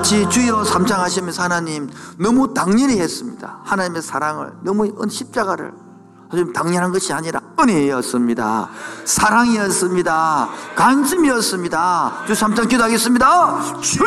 [0.00, 3.58] 같이 주여 삼창하시면서 하나님 너무 당연히 했습니다.
[3.64, 5.72] 하나님의 사랑을 너무 은 십자가를
[6.54, 8.70] 당연한 것이 아니라 은혜였습니다.
[9.04, 10.48] 사랑이었습니다.
[10.74, 12.12] 간증이었습니다.
[12.26, 13.80] 주 삼창 기도하겠습니다.
[13.82, 14.06] 주여,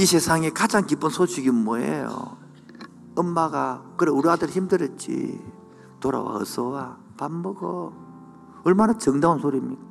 [0.00, 2.38] 이 세상에 가장 기쁜 소식이 뭐예요?
[3.14, 5.38] 엄마가 그래 우리 아들 힘들었지
[6.00, 7.92] 돌아와 어서 와 밥 먹어
[8.64, 9.82] 얼마나 정다운 소리입니까?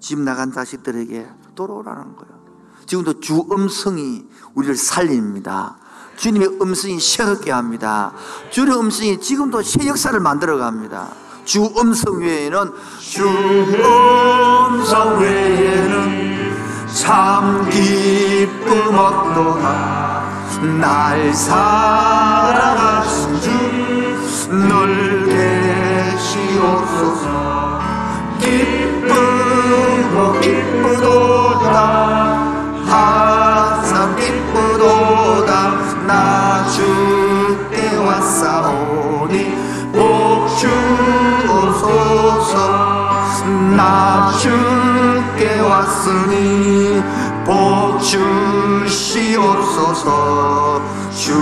[0.00, 2.34] 집 나간 자식들에게 돌아오라는 거예요.
[2.86, 4.24] 지금도 주 음성이
[4.54, 5.76] 우리를 살립니다.
[6.16, 8.14] 주님의 음성이 새롭게 합니다.
[8.48, 11.10] 주의 음성이 지금도 새 역사를 만들어 갑니다.
[11.44, 16.23] 주 음성 외에는 주 음성 외에는
[16.94, 20.22] 참 기쁨 없도다.
[20.80, 23.40] 날 사랑하신
[24.46, 25.26] 주늘
[26.14, 27.80] 계시옵소서.
[28.38, 31.76] 기쁘고 기쁘도다.
[32.86, 35.52] 항상 기쁘도다.
[36.06, 39.34] 나 주께 왔사오니
[39.92, 42.54] 복 주옵소서.
[43.76, 44.83] 나 주
[46.04, 47.02] 께 왔으니
[47.46, 47.98] 복
[48.84, 49.62] 주시옵소서.
[51.16, 51.32] 주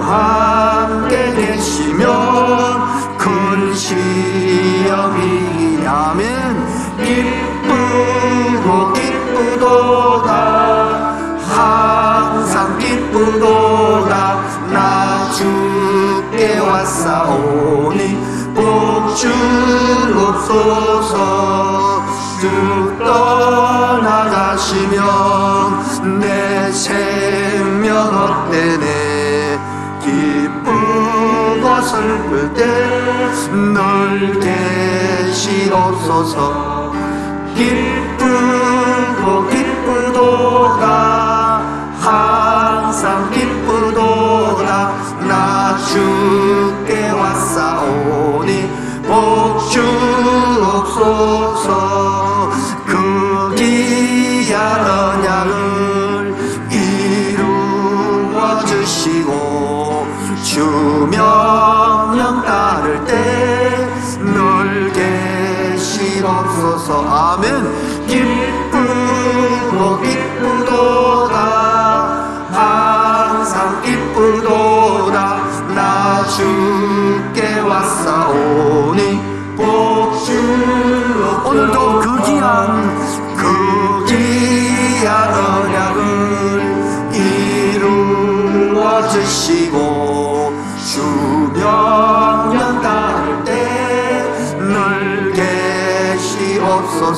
[0.00, 5.18] 함께 계시면 큰 시험이
[5.86, 6.64] 아멘
[6.98, 10.30] 기쁘고 기쁘도다.
[11.48, 14.40] 항상 기쁘도다.
[14.72, 18.18] 나 주께 왔사오니
[18.54, 20.52] 복 주옵소서.
[22.42, 22.48] 주
[22.98, 23.41] 떠
[31.82, 34.38] 슬플 때늘
[35.32, 36.92] 계시옵소서
[37.54, 39.61] 기쁘고 기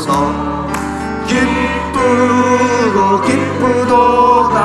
[0.04, 0.66] 계시옵소서
[1.26, 4.58] 기쁘고 기쁘도다.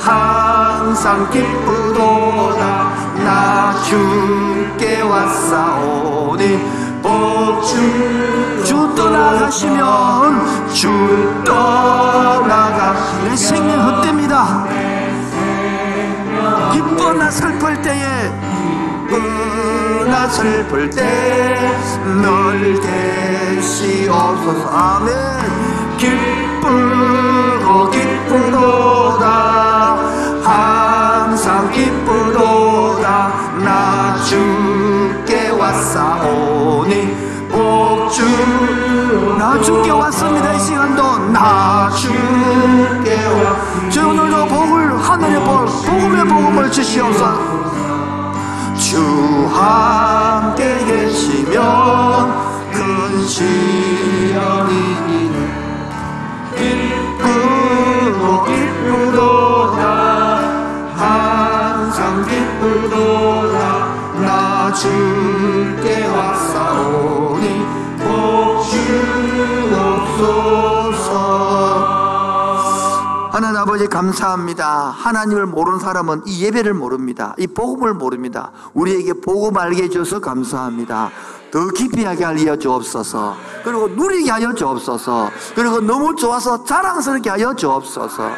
[0.00, 2.92] 항상 기쁘도다.
[3.24, 6.58] 나 주께 왔사오니
[7.02, 8.62] 복주.
[8.64, 14.64] 주 떠나가시면 주 떠나가시면 내 생명 헛됩니다.
[16.72, 18.32] 기뻐나 슬플 때에
[19.12, 25.12] 기쁘나 슬플 때널 계시옵소서 아멘.
[25.98, 29.26] 기쁘고 기쁘도다.
[30.42, 33.32] 항상 기쁘도다.
[33.62, 37.14] 나 주께 왔사오니
[37.50, 38.24] 복주
[39.38, 41.18] 나 주께 왔습니다 이 시간도.
[41.32, 47.34] 나 주께 왔저 오늘도 복을 하늘의 복 복음의 복음을 주시옵소서.
[47.34, 47.41] 주
[49.62, 50.64] 함께
[52.72, 53.91] 큰시
[73.62, 74.90] 아버지 감사합니다.
[74.90, 77.36] 하나님을 모르는 사람은 이 예배를 모릅니다.
[77.38, 78.50] 이 복음을 모릅니다.
[78.74, 81.12] 우리에게 복음 알게 해줘서 감사합니다.
[81.52, 83.36] 더 깊이 하게 알려 주옵소서.
[83.62, 85.30] 그리고 누리게 하여 주옵소서.
[85.54, 88.32] 그리고 너무 좋아서 자랑스럽게 하여 주옵소서.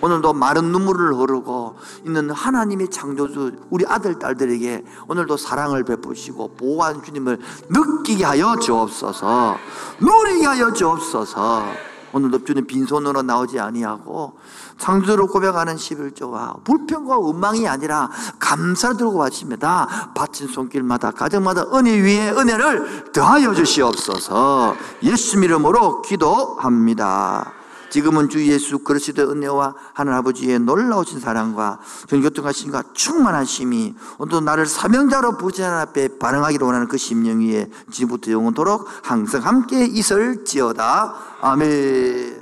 [0.00, 1.76] 오늘도 마른 눈물을 흐르고
[2.06, 9.58] 있는 하나님의 창조주 우리 아들 딸들에게 오늘도 사랑을 베푸시고 보호한 주님을 느끼게 하여 주옵소서.
[10.00, 11.90] 누리게 하여 주옵소서.
[12.12, 14.38] 오늘도 주님 빈손으로 나오지 아니하고
[14.78, 20.12] 창조로 고백하는 11조와 불평과 원망이 아니라 감사를 들고 바칩니다.
[20.14, 24.74] 바친 손길마다 가정마다 은혜 위에 은혜를 더하여 주시옵소서.
[25.02, 27.59] 예수 이름으로 기도합니다.
[27.90, 31.78] 지금은 주 예수 그리스도의 은혜와 하늘 아버지의 놀라우신 사랑과
[32.08, 39.44] 전교통하심과 충만하심이 오늘도 나를 사명자로 부재한 앞에 반응하기를 원하는 그 심령 위에 지금부터 영원토록 항상
[39.44, 41.14] 함께 있을지어다.
[41.42, 42.39] 아멘